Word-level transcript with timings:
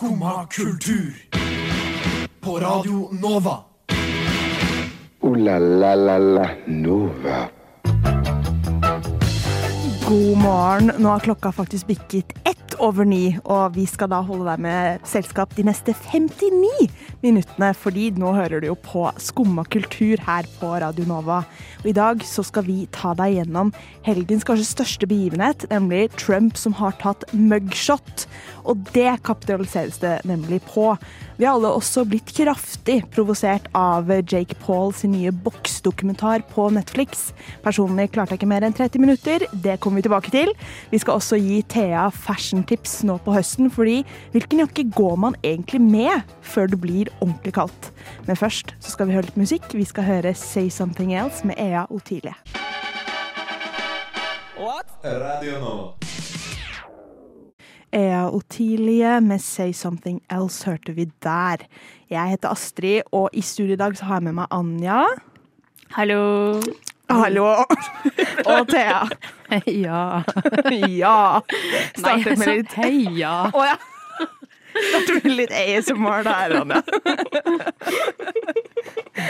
Skumma 0.00 0.46
kultur. 0.46 1.14
På 2.40 2.58
Radio 2.58 3.08
Nova. 3.22 3.58
O-la-la-la-la 5.20 6.50
Nova. 6.66 7.48
God 10.08 10.38
morgen. 10.38 10.92
Nå 10.98 11.08
har 11.08 11.18
klokka 11.18 11.52
faktisk 11.52 11.86
bikket 11.86 12.39
over 12.80 13.06
ni, 13.06 13.36
og 13.44 13.76
vi 13.76 13.84
skal 13.88 14.10
da 14.12 14.20
holde 14.24 14.46
deg 14.48 14.62
med 14.64 15.04
selskap 15.08 15.52
de 15.56 15.64
neste 15.68 15.92
59 15.94 16.88
minuttene, 17.22 17.70
fordi 17.76 18.08
nå 18.16 18.32
hører 18.36 18.62
du 18.62 18.70
jo 18.70 18.76
på 18.80 19.04
Skumma 19.20 19.66
kultur 19.68 20.20
her 20.26 20.48
på 20.58 20.72
Radio 20.82 21.06
Nova. 21.08 21.42
Og 21.82 21.90
i 21.92 21.96
dag 21.96 22.24
så 22.26 22.44
skal 22.46 22.66
vi 22.66 22.78
ta 22.96 23.12
deg 23.18 23.36
gjennom 23.38 23.72
helgens 24.06 24.46
kanskje 24.48 24.68
største 24.70 25.08
begivenhet, 25.10 25.68
nemlig 25.72 26.08
Trump 26.20 26.58
som 26.60 26.76
har 26.80 26.96
tatt 27.02 27.26
mugshot. 27.36 28.26
Og 28.64 28.80
det 28.94 29.20
kapitaliseres 29.28 30.00
det 30.02 30.20
nemlig 30.28 30.62
på. 30.70 30.94
Vi 31.40 31.46
har 31.46 31.54
alle 31.56 31.70
også 31.72 32.02
blitt 32.04 32.34
kraftig 32.36 32.98
provosert 33.14 33.64
av 33.72 34.10
Jake 34.28 34.58
Paul 34.60 34.90
sin 34.92 35.14
nye 35.14 35.30
boksdokumentar 35.32 36.42
på 36.50 36.66
Netflix. 36.76 37.30
Personlig 37.64 38.10
klarte 38.12 38.34
jeg 38.36 38.42
ikke 38.42 38.48
mer 38.50 38.66
enn 38.66 38.76
30 38.76 39.00
minutter. 39.00 39.46
Det 39.64 39.78
kommer 39.80 40.02
vi 40.02 40.04
tilbake 40.04 40.32
til. 40.34 40.52
Vi 40.90 41.00
skal 41.00 41.16
også 41.16 41.38
gi 41.40 41.62
Thea 41.72 42.10
fashion-tips 42.12 42.98
nå 43.08 43.16
på 43.24 43.32
høsten, 43.38 43.72
fordi 43.72 44.02
hvilken 44.34 44.60
jakke 44.66 44.84
går 44.92 45.16
man 45.24 45.38
egentlig 45.40 45.80
med 45.80 46.28
før 46.44 46.68
det 46.74 46.82
blir 46.84 47.12
ordentlig 47.22 47.56
kaldt? 47.56 47.88
Men 48.28 48.36
først 48.36 48.76
så 48.76 48.92
skal 48.92 49.08
vi 49.08 49.16
høre 49.16 49.30
litt 49.30 49.40
musikk. 49.40 49.72
Vi 49.72 49.88
skal 49.88 50.04
høre 50.10 50.36
Say 50.36 50.68
Something 50.68 51.16
Else 51.16 51.48
med 51.48 51.56
Ea 51.56 51.86
Otilie. 51.88 52.36
Radio 55.00 55.56
Nova. 55.56 56.09
Ea 57.92 58.28
Otilie 58.30 59.20
med 59.20 59.42
Say 59.42 59.72
Something 59.72 60.20
Else 60.30 60.66
hørte 60.70 60.92
vi 60.94 61.08
der. 61.22 61.64
Jeg 62.10 62.30
heter 62.30 62.52
Astrid, 62.52 63.02
og 63.12 63.30
i 63.32 63.42
studio 63.42 63.74
i 63.74 63.80
dag 63.80 63.96
så 63.98 64.04
har 64.04 64.20
jeg 64.20 64.28
med 64.28 64.38
meg 64.38 64.46
Anja. 64.54 65.02
Hallo. 65.96 66.60
Hallo. 67.10 67.64
Og 68.50 68.68
Thea. 68.70 69.02
Heia. 69.50 70.22
Ja. 70.86 71.40
Startet 71.98 72.38
med 72.38 72.52
litt 72.60 72.76
heia. 72.78 73.32
Å 73.50 73.64
ja. 73.66 73.74
Startet 74.90 75.24
med 75.24 75.36
litt 75.36 75.52
ASMR 75.54 76.24
der, 76.26 76.56
Anja. 76.60 76.82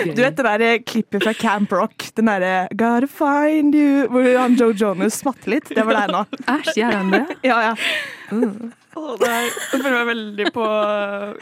Du 0.05 0.23
vet 0.23 0.37
det 0.37 0.45
der 0.47 0.79
klippet 0.87 1.25
fra 1.25 1.33
Camp 1.35 1.73
Rock? 1.73 2.11
Den 2.15 2.31
derre 2.31 2.69
'Gotta 2.71 3.09
find 3.11 3.75
you' 3.75 4.09
Hvor 4.09 4.39
han 4.39 4.55
Joe 4.55 4.75
Jonas 4.77 5.19
smatter 5.19 5.57
litt. 5.57 5.69
Det 5.69 5.87
var 5.87 6.03
deg 6.03 6.15
nå. 6.15 6.25
Æsj, 6.55 6.77
gjør 6.81 6.97
han 6.97 7.15
det? 7.15 7.25
Ja, 7.43 7.61
ja. 7.71 7.75
Mm. 8.31 8.73
er, 8.95 9.47
jeg 9.73 9.81
føler 9.83 9.97
meg 9.97 10.07
veldig 10.07 10.47
på 10.55 10.67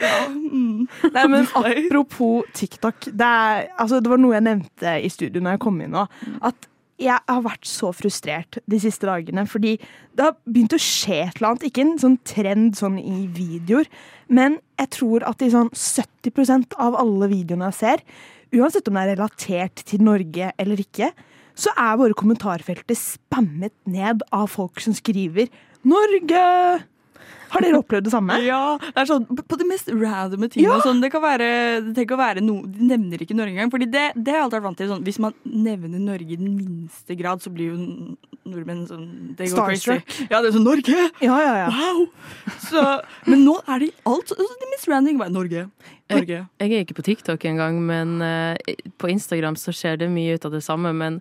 ja, 0.01 0.15
mm. 0.29 0.87
Nei, 1.13 1.25
men 1.29 1.47
apropos 1.53 2.49
TikTok. 2.53 3.11
Det, 3.11 3.29
er, 3.29 3.69
altså, 3.77 3.99
det 4.01 4.09
var 4.11 4.21
noe 4.21 4.37
jeg 4.37 4.47
nevnte 4.47 4.95
i 5.01 5.09
studio 5.13 5.43
når 5.43 5.57
jeg 5.57 5.63
kom 5.65 5.81
inn 5.85 5.93
nå. 5.93 6.05
At 6.41 6.68
jeg 6.99 7.17
har 7.31 7.43
vært 7.45 7.67
så 7.67 7.91
frustrert 7.95 8.59
de 8.69 8.79
siste 8.81 9.07
dagene. 9.07 9.45
Fordi 9.49 9.75
det 10.17 10.25
har 10.25 10.35
begynt 10.45 10.75
å 10.75 10.81
skje 10.81 11.21
et 11.25 11.39
eller 11.39 11.53
annet. 11.53 11.67
Ikke 11.69 11.85
en 11.85 11.95
sånn 12.01 12.19
trend 12.27 12.77
sånn 12.79 12.99
i 13.01 13.23
videoer, 13.35 13.89
men 14.27 14.59
jeg 14.79 14.93
tror 14.99 15.25
at 15.27 15.41
i 15.43 15.51
sånn 15.53 15.71
70% 15.73 16.77
av 16.79 16.97
alle 16.99 17.31
videoene 17.31 17.71
jeg 17.71 17.79
ser, 17.79 18.05
uansett 18.55 18.87
om 18.89 18.97
det 18.97 19.05
er 19.05 19.13
relatert 19.15 19.83
til 19.87 20.05
Norge 20.05 20.51
eller 20.59 20.81
ikke, 20.81 21.11
så 21.59 21.73
er 21.75 21.97
våre 21.99 22.15
kommentarfeltet 22.17 22.97
spammet 22.97 23.75
ned 23.89 24.23
av 24.35 24.47
folk 24.51 24.79
som 24.79 24.95
skriver 24.95 25.49
'Norge'. 25.83 26.83
Har 27.49 27.65
dere 27.65 27.79
opplevd 27.81 28.07
det 28.09 28.13
samme? 28.13 28.37
Ja, 28.49 28.77
det 28.81 29.03
er 29.03 29.09
sånn 29.09 29.25
på 29.27 29.57
de 29.59 29.67
mest 29.69 29.89
randomme 29.91 30.49
tingene. 30.49 30.77
Ja. 30.77 30.83
Sånn, 30.85 31.01
det 31.03 31.11
kan 31.13 31.23
være, 31.23 31.49
det 31.93 32.05
kan 32.09 32.19
være 32.19 32.43
noe 32.43 32.65
De 32.69 32.87
nevner 32.89 33.21
ikke 33.23 33.37
Norge 33.37 33.53
engang. 33.55 33.71
Fordi 33.73 33.89
det, 33.91 34.05
det 34.17 34.33
har 34.33 34.41
jeg 34.41 34.47
alltid 34.47 34.59
vært 34.59 34.67
vant 34.69 34.81
til. 34.81 34.91
Sånn, 34.91 35.05
hvis 35.05 35.21
man 35.21 35.35
nevner 35.43 36.01
Norge 36.01 36.35
i 36.35 36.39
den 36.39 36.55
minste 36.57 37.17
grad, 37.19 37.43
så 37.43 37.53
blir 37.53 37.73
jo 37.73 38.15
nordmenn 38.49 38.85
sånn 38.89 39.07
they 39.37 39.51
go 39.51 39.65
crazy. 39.67 39.99
Ja, 40.29 40.39
det 40.41 40.51
er 40.51 40.55
sånn 40.57 40.65
Norge! 40.67 40.97
Ja, 41.21 41.37
ja, 41.43 41.53
ja. 41.65 41.67
Wow! 41.73 42.05
Så, 42.63 42.83
men 43.29 43.43
nå 43.45 43.59
er 43.65 43.83
det 43.83 43.91
alt 44.09 44.33
altså, 44.33 44.57
De 44.61 44.71
mest 44.73 44.89
random 44.89 45.21
bare 45.21 45.33
Norge. 45.33 45.67
Norge. 46.09 46.39
Jeg 46.61 46.71
er 46.73 46.85
ikke 46.85 46.97
på 46.97 47.05
TikTok 47.05 47.45
engang, 47.45 47.77
men 47.85 48.17
uh, 48.23 48.55
på 48.97 49.11
Instagram 49.13 49.57
så 49.59 49.73
skjer 49.75 49.99
det 50.01 50.09
mye 50.11 50.39
ut 50.39 50.47
av 50.47 50.55
det 50.55 50.63
samme. 50.65 50.93
Men 50.97 51.19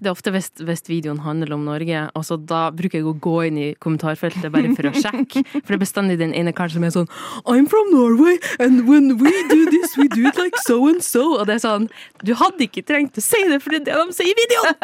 det 0.00 0.08
er 0.08 0.12
ofte 0.12 0.32
hvis, 0.34 0.50
hvis 0.64 0.82
videoen 0.88 1.20
handler 1.24 1.54
om 1.56 1.64
Norge, 1.66 2.04
altså 2.16 2.36
da 2.40 2.70
bruker 2.74 2.98
jeg 3.00 3.06
å 3.10 3.14
gå 3.20 3.34
inn 3.48 3.58
i 3.58 3.68
kommentarfeltet 3.82 4.50
bare 4.54 4.74
for 4.76 4.90
å 4.90 4.92
sjekke. 4.94 5.42
For 5.56 5.72
det 5.72 5.78
er 5.78 5.82
bestandig 5.84 6.18
den 6.20 6.34
ene 6.36 6.52
karen 6.56 6.74
som 6.76 6.84
er 6.86 6.94
sånn 6.94 7.08
I'm 7.50 7.66
from 7.70 7.90
Norway, 7.94 8.38
and 8.58 8.86
when 8.88 9.16
we 9.22 9.32
do 9.52 9.64
this, 9.70 9.96
we 10.00 10.08
do 10.08 10.26
it 10.28 10.38
like 10.40 10.56
so 10.66 10.80
and 10.88 11.02
so. 11.04 11.24
Og 11.40 11.46
det 11.48 11.56
er 11.58 11.64
sånn 11.66 11.88
Du 12.24 12.34
hadde 12.38 12.66
ikke 12.68 12.84
trengt 12.86 13.18
å 13.18 13.24
si 13.24 13.40
det, 13.50 13.60
for 13.64 13.74
det 13.74 13.82
er 13.84 13.90
det 13.92 13.98
de 14.06 14.16
sier 14.20 14.30
i 14.32 14.38
videoen! 14.44 14.78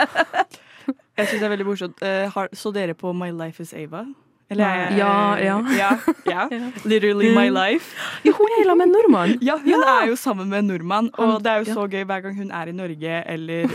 Jeg 1.20 1.28
syns 1.28 1.42
det 1.42 1.46
er 1.46 1.52
veldig 1.52 1.66
morsomt. 1.68 2.00
Eh, 2.02 2.36
så 2.56 2.70
dere 2.72 2.94
på 2.98 3.10
My 3.14 3.28
Life 3.36 3.60
is 3.62 3.74
Ava? 3.76 4.06
Eller 4.50 4.64
er- 4.66 4.96
Ja, 4.98 5.10
ja. 5.38 5.58
ja, 5.76 5.90
ja. 6.26 6.46
Literally 6.90 7.28
my 7.36 7.50
life. 7.54 7.92
Jo, 8.26 8.32
hun 8.38 8.50
er 8.56 8.64
sammen 8.66 8.80
med 8.80 8.88
en 8.88 8.94
nordmann. 8.96 9.34
Ja, 9.46 9.58
hun 9.62 9.84
er 9.86 10.08
jo 10.10 10.16
sammen 10.18 10.48
med 10.50 10.64
en 10.64 10.70
nordmann, 10.72 11.10
og 11.20 11.36
det 11.44 11.52
er 11.52 11.62
jo 11.62 11.76
så 11.76 11.84
gøy 11.92 12.02
hver 12.08 12.24
gang 12.24 12.34
hun 12.40 12.50
er 12.50 12.72
i 12.72 12.74
Norge, 12.74 13.20
eller 13.36 13.70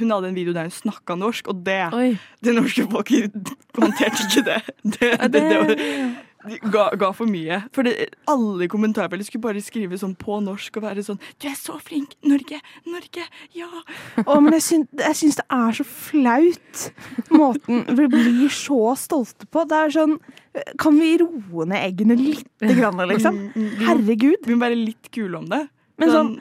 Hun 0.00 0.14
hadde 0.14 0.32
en 0.32 0.38
video 0.38 0.56
der 0.56 0.68
hun 0.68 0.74
snakka 0.74 1.16
norsk, 1.20 1.52
og 1.52 1.62
det 1.66 1.82
Oi. 1.96 2.14
Det 2.44 2.56
norske 2.56 2.86
folket 2.90 3.54
håndterte 3.76 4.26
ikke 4.26 4.46
det. 4.48 4.60
Det, 5.00 5.10
det, 5.32 5.42
det, 5.68 5.78
ga, 6.72 6.86
ga 6.96 7.10
for 7.16 7.28
mye. 7.28 7.60
For 7.74 7.86
det, 7.86 7.92
alle 8.30 8.64
i 8.64 8.68
kommentarfeltet 8.70 9.28
skulle 9.28 9.44
bare 9.44 9.62
skrive 9.64 9.98
sånn 10.00 10.14
på 10.18 10.38
norsk 10.44 10.78
og 10.80 10.86
være 10.86 11.04
sånn 11.04 11.20
Du 11.40 11.46
er 11.50 11.56
så 11.58 11.76
flink! 11.84 12.14
Norge! 12.26 12.60
Norge! 12.88 13.26
Ja! 13.56 13.68
Å, 14.24 14.38
men 14.40 14.56
jeg 14.56 14.64
syns, 14.66 14.94
jeg 15.02 15.18
syns 15.20 15.40
det 15.40 15.46
er 15.56 15.76
så 15.80 15.86
flaut, 15.86 16.84
måten 17.32 17.84
vi 17.98 18.08
blir 18.12 18.54
så 18.54 18.94
stolte 19.00 19.48
på. 19.50 19.66
Det 19.68 19.82
er 19.84 19.94
sånn 19.98 20.16
Kan 20.80 20.96
vi 21.00 21.12
roe 21.20 21.68
ned 21.68 21.84
eggene 21.84 22.16
lite 22.18 22.72
grann, 22.78 23.04
liksom? 23.12 23.42
Herregud. 23.84 24.40
Vi 24.46 24.56
må 24.56 24.64
være 24.64 24.80
litt 24.80 25.12
kule 25.14 25.42
om 25.42 25.46
det. 25.50 25.66
Men 26.00 26.14
sånn, 26.14 26.32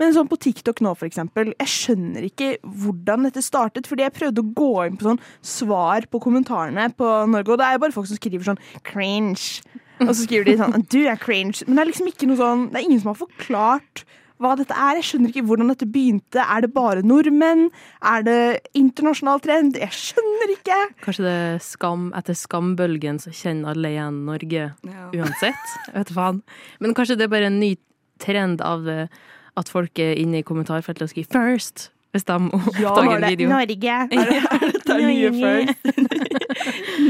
men 0.00 0.14
sånn 0.16 0.28
på 0.30 0.38
TikTok 0.40 0.80
nå, 0.80 0.94
for 0.96 1.06
eksempel. 1.06 1.52
Jeg 1.60 1.68
skjønner 1.68 2.24
ikke 2.30 2.54
hvordan 2.64 3.26
dette 3.28 3.42
startet, 3.44 3.86
fordi 3.86 4.06
jeg 4.06 4.16
prøvde 4.16 4.40
å 4.42 4.52
gå 4.56 4.70
inn 4.88 4.96
på 4.96 5.06
sånn 5.10 5.20
svar 5.44 6.08
på 6.10 6.20
kommentarene 6.24 6.88
på 6.96 7.10
Norge, 7.30 7.52
og 7.52 7.60
det 7.60 7.66
er 7.68 7.76
jo 7.76 7.82
bare 7.84 7.92
folk 7.94 8.08
som 8.08 8.16
skriver 8.18 8.48
sånn 8.48 8.58
'cringe'. 8.82 9.60
Og 10.00 10.14
så 10.16 10.24
skriver 10.24 10.44
de 10.48 10.56
sånn 10.56 10.86
'du 10.88 11.04
er 11.06 11.16
cringe'. 11.20 11.62
Men 11.68 11.76
det 11.76 11.82
er 11.84 11.90
liksom 11.92 12.08
ikke 12.08 12.26
noe 12.26 12.40
sånn 12.40 12.70
Det 12.72 12.80
er 12.80 12.88
ingen 12.88 13.00
som 13.00 13.12
har 13.14 13.20
forklart 13.26 14.04
hva 14.40 14.56
dette 14.56 14.72
er. 14.72 14.96
Jeg 14.96 15.04
skjønner 15.04 15.28
ikke 15.28 15.44
hvordan 15.44 15.68
dette 15.68 15.84
begynte. 15.84 16.40
Er 16.40 16.62
det 16.64 16.72
bare 16.72 17.02
nordmenn? 17.04 17.68
Er 18.02 18.22
det 18.24 18.60
internasjonal 18.72 19.38
trend? 19.44 19.76
Jeg 19.76 19.92
skjønner 19.92 20.54
ikke. 20.56 20.78
Kanskje 21.04 21.24
det 21.28 21.34
er 21.36 21.58
skam 21.60 22.06
etter 22.16 22.32
skambølgen 22.32 23.20
så 23.20 23.28
kjenner 23.36 23.74
alle 23.76 23.88
igjen 23.92 24.24
Norge 24.24 24.72
Ja. 24.88 25.10
uansett. 25.12 25.60
Jeg 25.92 25.94
vet 26.00 26.08
faen. 26.16 26.42
Men 26.80 26.94
kanskje 26.94 27.18
det 27.18 27.24
er 27.28 27.34
bare 27.36 27.50
en 27.52 27.60
ny 27.60 27.76
trend 28.18 28.62
av 28.62 28.82
det, 28.88 29.10
at 29.60 29.72
folk 29.72 30.02
er 30.02 30.16
inne 30.18 30.40
i 30.40 30.46
kommentarfeltet 30.46 31.06
og 31.06 31.12
skriver 31.14 31.32
'first' 31.36 31.90
hvis 32.10 32.26
de 32.26 32.36
oppdager 32.56 33.16
en 33.16 33.26
video. 33.28 33.48
Norge. 33.48 33.96
Det 34.90 34.96
er 34.96 35.06
mye 35.06 35.30
first. 35.30 35.78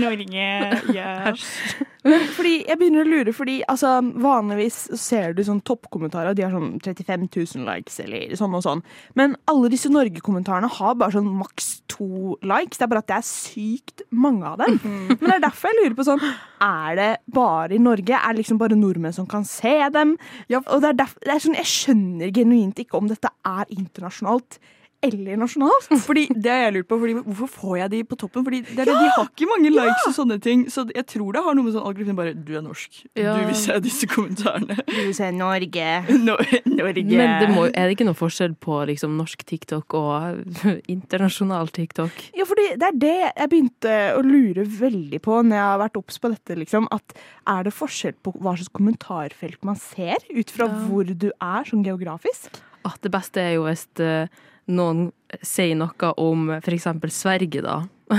Norge, 0.01 0.49
ja. 0.95 1.33
Men 2.05 2.27
fordi, 2.37 2.53
jeg 2.69 2.79
begynner 2.81 3.05
å 3.05 3.09
lure, 3.09 3.33
fordi 3.37 3.61
altså, 3.69 3.99
vanligvis 4.21 4.77
ser 5.01 5.35
du 5.37 5.43
sånn 5.45 5.63
toppkommentarer, 5.65 6.37
de 6.37 6.45
har 6.45 6.53
sånn 6.53 6.77
35 6.85 7.27
000 7.29 7.67
likes 7.69 7.99
eller 8.05 8.37
sånn 8.39 8.57
og 8.57 8.65
sånn. 8.65 8.85
Men 9.19 9.37
alle 9.51 9.73
disse 9.73 9.93
Norge-kommentarene 9.93 10.71
har 10.81 10.97
bare 11.01 11.17
sånn 11.17 11.33
maks 11.41 11.79
to 12.01 12.39
likes. 12.49 12.81
Det 12.81 12.87
er 12.87 12.93
bare 12.95 13.05
at 13.05 13.11
det 13.11 13.19
er 13.19 13.29
sykt 13.29 14.05
mange 14.11 14.49
av 14.49 14.61
dem. 14.63 14.79
Men 15.13 15.21
det 15.27 15.37
er 15.37 15.45
derfor 15.45 15.71
jeg 15.71 15.79
lurer 15.83 15.97
på 15.99 16.07
sånn 16.09 16.25
Er 16.65 16.99
det 16.99 17.11
bare 17.37 17.77
i 17.77 17.83
Norge? 17.83 18.17
Er 18.17 18.33
det 18.33 18.43
liksom 18.43 18.61
bare 18.61 18.79
nordmenn 18.79 19.17
som 19.17 19.29
kan 19.29 19.45
se 19.49 19.77
dem? 19.93 20.17
Og 20.65 20.77
det 20.81 20.93
er 20.95 21.01
derfor, 21.05 21.23
det 21.27 21.35
er 21.37 21.45
sånn, 21.45 21.59
Jeg 21.61 21.71
skjønner 21.71 22.35
genuint 22.35 22.81
ikke 22.81 22.99
om 22.99 23.11
dette 23.11 23.31
er 23.47 23.69
internasjonalt 23.77 24.61
eller 25.03 25.39
nasjonalt. 25.41 25.89
Fordi 26.05 26.27
Det 26.45 26.51
har 26.53 26.67
jeg 26.67 26.75
lurt 26.79 26.89
på, 26.91 26.99
fordi 27.01 27.15
hvorfor 27.19 27.51
får 27.55 27.77
jeg 27.81 27.93
de 27.95 28.01
på 28.11 28.19
toppen? 28.21 28.45
Fordi 28.47 28.61
det 28.67 28.85
er 28.85 28.91
ja! 28.91 28.97
De 29.01 29.13
har 29.17 29.29
ikke 29.29 29.49
mange 29.51 29.73
likes 29.73 30.09
og 30.11 30.17
sånne 30.17 30.39
ting. 30.43 30.65
Så 30.73 30.85
jeg 30.95 31.07
tror 31.09 31.37
det 31.37 31.45
har 31.47 31.57
noe 31.57 31.67
med 31.67 31.77
sånn 31.77 31.87
algoritmen 31.89 32.19
bare 32.19 32.35
Du 32.37 32.53
er 32.59 32.65
norsk. 32.65 33.03
Ja. 33.19 33.37
Du 33.39 33.49
vil 33.49 33.59
se 33.59 33.79
disse 33.85 34.09
kommentarene. 34.11 34.77
Du 34.89 34.99
vil 34.99 35.15
se 35.17 35.31
Norge. 35.35 35.89
No, 36.21 36.35
Norge. 36.69 37.05
Men 37.09 37.33
det 37.41 37.49
må, 37.55 37.65
er 37.71 37.89
det 37.89 37.95
ikke 37.95 38.05
noe 38.07 38.19
forskjell 38.19 38.53
på 38.61 38.77
liksom, 38.91 39.15
norsk 39.19 39.41
TikTok 39.49 39.95
og 39.97 40.61
internasjonal 40.95 41.71
TikTok? 41.75 42.27
Ja, 42.37 42.45
fordi 42.49 42.67
det 42.81 42.91
er 42.91 42.99
det 43.01 43.15
jeg 43.25 43.51
begynte 43.53 43.95
å 44.19 44.25
lure 44.27 44.67
veldig 44.69 45.21
på 45.25 45.41
når 45.47 45.57
jeg 45.57 45.67
har 45.71 45.81
vært 45.87 45.99
obs 46.01 46.21
på 46.21 46.33
dette. 46.35 46.59
liksom, 46.61 46.91
at 46.93 47.17
Er 47.49 47.65
det 47.67 47.73
forskjell 47.75 48.19
på 48.21 48.35
hva 48.37 48.55
slags 48.59 48.73
kommentarfelt 48.77 49.65
man 49.67 49.79
ser, 49.81 50.21
ut 50.29 50.53
fra 50.53 50.69
hvor 50.85 51.09
du 51.09 51.31
er 51.33 51.69
sånn 51.69 51.87
geografisk? 51.87 52.61
At 52.87 53.01
det 53.05 53.13
beste 53.13 53.43
er 53.43 53.57
jo 53.59 53.67
hvis 53.67 53.87
eh, 54.01 54.29
noen 54.71 55.11
sier 55.43 55.77
noe 55.79 56.13
om 56.21 56.51
f.eks. 56.59 56.89
Sverige, 57.15 57.63
da. 57.67 57.83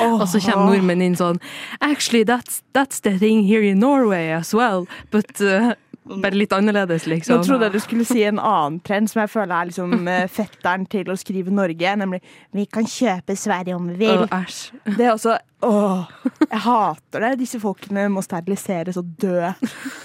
Og 0.00 0.22
så 0.30 0.40
kommer 0.40 0.70
nordmenn 0.70 1.02
inn 1.04 1.16
sånn 1.18 1.36
Actually, 1.84 2.22
that's, 2.24 2.62
that's 2.72 3.02
the 3.04 3.18
thing 3.18 3.42
here 3.44 3.60
in 3.60 3.80
Norway 3.80 4.30
as 4.32 4.54
well. 4.54 4.86
But 5.10 5.40
uh, 5.40 5.74
bare 6.06 6.34
litt 6.38 6.52
annerledes, 6.54 7.06
liksom. 7.10 7.40
Nå 7.40 7.44
trodde 7.46 7.66
jeg 7.66 7.72
du 7.76 7.80
skulle 7.82 8.04
si 8.06 8.22
en 8.28 8.38
annen 8.38 8.78
trend 8.86 9.10
som 9.10 9.20
jeg 9.24 9.30
føler 9.32 9.54
er 9.56 9.66
liksom 9.70 10.08
eh, 10.12 10.26
fetteren 10.30 10.84
til 10.90 11.10
å 11.10 11.16
skrive 11.18 11.50
Norge, 11.54 11.96
nemlig 11.98 12.20
'Vi 12.54 12.66
kan 12.70 12.86
kjøpe 12.86 13.34
Sverige 13.36 13.74
om 13.76 13.88
vi 13.90 13.96
vil'. 14.06 14.28
Åh, 14.30 14.44
Æsj. 14.44 14.70
Det 14.96 15.04
er 15.06 15.12
også 15.16 15.38
Åh, 15.66 16.04
jeg 16.50 16.58
hater 16.60 17.20
det. 17.24 17.30
Disse 17.40 17.58
folkene 17.58 18.04
må 18.12 18.20
steriliseres 18.22 18.96
og 19.00 19.04
dø. 19.18 19.40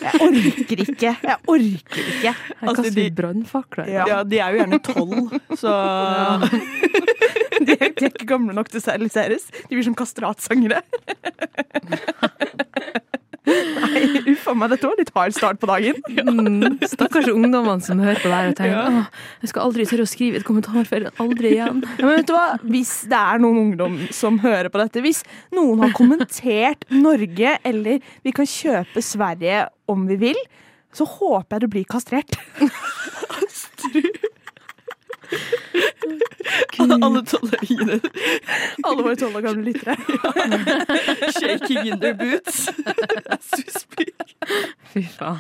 Jeg 0.01 0.13
orker 0.23 0.79
ikke. 0.85 1.11
Jeg 1.21 1.37
orker 1.45 2.01
ikke. 2.07 2.31
Her 2.31 2.69
Altså, 2.69 2.83
kaster 2.83 2.95
de- 2.95 3.11
brannfakler. 3.11 3.85
Ja. 3.91 4.05
Ja, 4.07 4.23
de 4.23 4.39
er 4.39 4.51
jo 4.55 4.63
gjerne 4.63 4.79
tolv, 4.79 5.29
så 5.59 5.75
De 7.61 7.71
er, 7.75 7.91
de 7.93 8.05
er 8.05 8.09
ikke 8.09 8.25
gamle 8.25 8.53
nok 8.57 8.69
til 8.71 8.79
å 8.79 8.81
steriliseres. 8.87 9.43
De 9.69 9.75
blir 9.75 9.83
som 9.85 9.93
kastratsangere. 9.93 10.81
Nei, 13.41 14.01
uff 14.29 14.43
a 14.51 14.53
meg, 14.53 14.69
dette 14.75 14.85
var 14.85 14.99
litt 14.99 15.09
hard 15.15 15.33
start 15.35 15.61
på 15.61 15.69
dagen. 15.69 16.01
Mm, 16.31 16.77
stakkars 16.87 17.27
ungdommene 17.31 17.83
som 17.83 17.99
hører 18.01 18.19
på 18.21 18.29
deg 18.29 18.51
og 18.51 18.55
tenker 18.57 18.75
ja. 18.75 19.01
jeg 19.41 19.49
skal 19.51 19.65
aldri 19.65 19.85
tørre 19.89 20.05
å 20.05 20.09
skrive 20.09 20.39
et 20.39 20.45
kommentarfelt. 20.47 21.09
Aldri 21.21 21.53
igjen. 21.55 21.81
Ja, 21.97 22.05
men 22.05 22.19
vet 22.19 22.29
du 22.29 22.33
hva? 22.35 22.45
Hvis 22.63 22.93
det 23.11 23.19
er 23.19 23.41
noen 23.41 23.59
ungdom 23.63 23.97
som 24.15 24.39
hører 24.43 24.69
på 24.71 24.81
dette, 24.81 25.03
hvis 25.03 25.23
noen 25.55 25.81
har 25.83 25.95
kommentert 25.97 26.85
Norge 26.93 27.55
eller 27.67 28.01
vi 28.25 28.35
kan 28.35 28.49
kjøpe 28.49 29.03
Sverige 29.05 29.65
om 29.91 30.05
vi 30.09 30.19
vil, 30.21 30.39
så 30.95 31.07
håper 31.07 31.57
jeg 31.57 31.65
du 31.65 31.73
blir 31.75 31.89
kastrert. 31.89 32.37
alle 36.81 37.21
tolvåringene 37.27 37.99
Alle 38.83 39.03
våre 39.05 39.15
tolv 39.19 39.35
år 39.37 39.43
gamle 39.45 39.63
lyttere. 39.71 39.95
shaking 41.39 41.87
in 41.91 41.99
their 42.01 42.15
boots. 42.17 42.65
Fy 44.91 45.03
faen. 45.15 45.39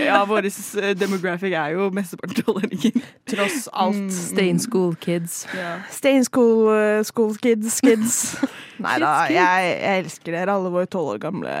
Ja, 0.00 0.22
vår 0.26 0.48
eh, 0.48 0.94
demographic 0.98 1.52
er 1.54 1.74
jo 1.76 1.90
mesteparten 1.94 2.40
tolvåringer. 2.42 3.04
Tross 3.30 3.68
alt. 3.72 4.10
Stay 4.14 4.48
in 4.50 4.58
school, 4.62 4.94
kids. 5.00 5.44
Stay 5.90 6.16
in 6.18 6.24
school, 6.26 6.66
uh, 6.72 7.02
school 7.06 7.34
kids, 7.38 7.80
kids. 7.84 8.36
Nei 8.84 8.96
da, 9.02 9.12
jeg, 9.30 9.74
jeg 9.84 10.04
elsker 10.06 10.32
dere, 10.34 10.54
alle 10.56 10.72
våre 10.72 10.88
tolv 10.90 11.14
år 11.14 11.22
gamle 11.28 11.54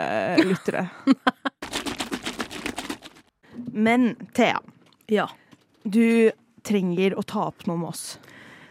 lyttere. 0.48 0.86
Men 3.72 4.14
Thea, 4.34 4.58
Ja. 5.08 5.28
du 5.84 6.30
trenger 6.66 7.16
å 7.18 7.24
ta 7.26 7.48
opp 7.50 7.66
noe 7.68 7.80
med 7.80 7.92
oss. 7.92 8.04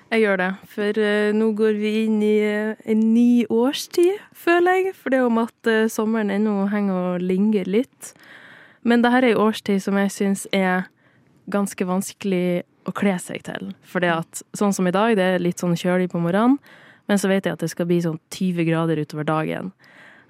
Jeg 0.10 0.24
gjør 0.24 0.40
det, 0.42 0.50
for 0.72 1.00
eh, 1.06 1.32
nå 1.38 1.52
går 1.58 1.76
vi 1.78 1.90
inn 2.08 2.18
i 2.26 2.36
eh, 2.42 2.80
en 2.90 3.02
ny 3.14 3.46
årstid, 3.54 4.18
føler 4.34 4.80
jeg. 4.80 4.96
For 4.98 5.14
det 5.14 5.20
er 5.20 5.28
om 5.28 5.38
at 5.44 5.70
eh, 5.70 5.86
sommeren 5.92 6.34
ennå 6.34 6.64
henger 6.72 7.12
og 7.14 7.26
linger 7.26 7.70
litt. 7.70 8.14
Men 8.82 9.04
det 9.04 9.12
her 9.14 9.28
er 9.28 9.36
en 9.36 9.44
årstid 9.44 9.84
som 9.86 10.00
jeg 10.02 10.14
syns 10.16 10.48
er 10.56 10.88
ganske 11.54 11.86
vanskelig 11.86 12.64
å 12.90 12.94
kle 12.98 13.14
seg 13.22 13.44
til. 13.46 13.70
For 13.86 14.02
det 14.02 14.16
at, 14.16 14.42
sånn 14.58 14.74
som 14.74 14.90
i 14.90 14.96
dag, 14.96 15.14
det 15.20 15.28
er 15.36 15.46
litt 15.46 15.62
sånn 15.62 15.78
kjølig 15.78 16.10
på 16.10 16.22
morgenen, 16.24 16.58
men 17.10 17.22
så 17.22 17.30
vet 17.30 17.46
jeg 17.46 17.58
at 17.58 17.62
det 17.62 17.70
skal 17.70 17.90
bli 17.90 18.02
sånn 18.02 18.18
20 18.34 18.66
grader 18.66 19.02
utover 19.02 19.30
dagen. 19.30 19.72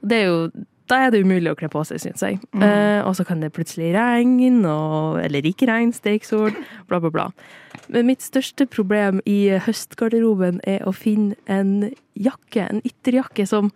Det 0.03 0.19
er 0.19 0.27
jo 0.27 0.43
da 0.89 0.97
er 1.05 1.11
det 1.13 1.21
umulig 1.21 1.51
å 1.51 1.57
kle 1.57 1.69
på 1.71 1.83
seg, 1.85 2.01
syns 2.01 2.23
jeg. 2.25 2.39
Eh, 2.57 3.01
og 3.05 3.13
så 3.17 3.25
kan 3.27 3.43
det 3.43 3.51
plutselig 3.53 3.91
regne, 3.93 4.63
og, 4.65 5.19
eller 5.21 5.45
ikke 5.45 5.67
regne, 5.69 5.93
steksol, 5.93 6.55
bla, 6.89 6.97
bla, 7.03 7.11
bla. 7.13 7.27
Men 7.93 8.09
mitt 8.09 8.25
største 8.25 8.65
problem 8.69 9.21
i 9.29 9.59
høstgarderoben 9.65 10.59
er 10.69 10.85
å 10.89 10.93
finne 10.95 11.37
en 11.49 11.91
jakke, 12.17 12.65
en 12.65 12.81
ytterjakke 12.85 13.45
som 13.49 13.69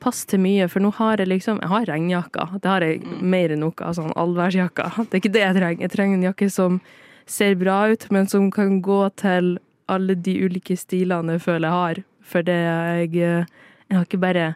passer 0.00 0.32
til 0.32 0.42
mye. 0.44 0.68
For 0.72 0.84
nå 0.84 0.92
har 0.96 1.20
jeg 1.20 1.30
liksom 1.32 1.60
Jeg 1.62 1.72
har 1.72 1.86
regnjakka. 1.92 2.48
Det 2.62 2.72
har 2.72 2.84
jeg 2.84 3.20
mer 3.20 3.52
enn 3.52 3.64
noe. 3.64 3.92
Sånn 3.96 4.16
allværsjakka. 4.16 4.90
Det 5.04 5.12
er 5.12 5.22
ikke 5.22 5.36
det 5.36 5.44
jeg 5.44 5.58
trenger. 5.60 5.84
Jeg 5.84 5.94
trenger 5.94 6.18
en 6.18 6.28
jakke 6.30 6.50
som 6.52 6.80
ser 7.26 7.56
bra 7.60 7.78
ut, 7.90 8.10
men 8.10 8.28
som 8.30 8.50
kan 8.54 8.80
gå 8.80 9.00
til 9.20 9.56
alle 9.92 10.14
de 10.14 10.36
ulike 10.44 10.76
stilene 10.78 11.36
jeg 11.36 11.46
føler 11.46 11.68
jeg 11.68 11.80
har. 11.80 12.04
For 12.24 12.42
det 12.46 12.60
jeg 12.64 13.46
Jeg 13.86 13.94
har 13.94 14.04
ikke 14.04 14.18
bare 14.18 14.54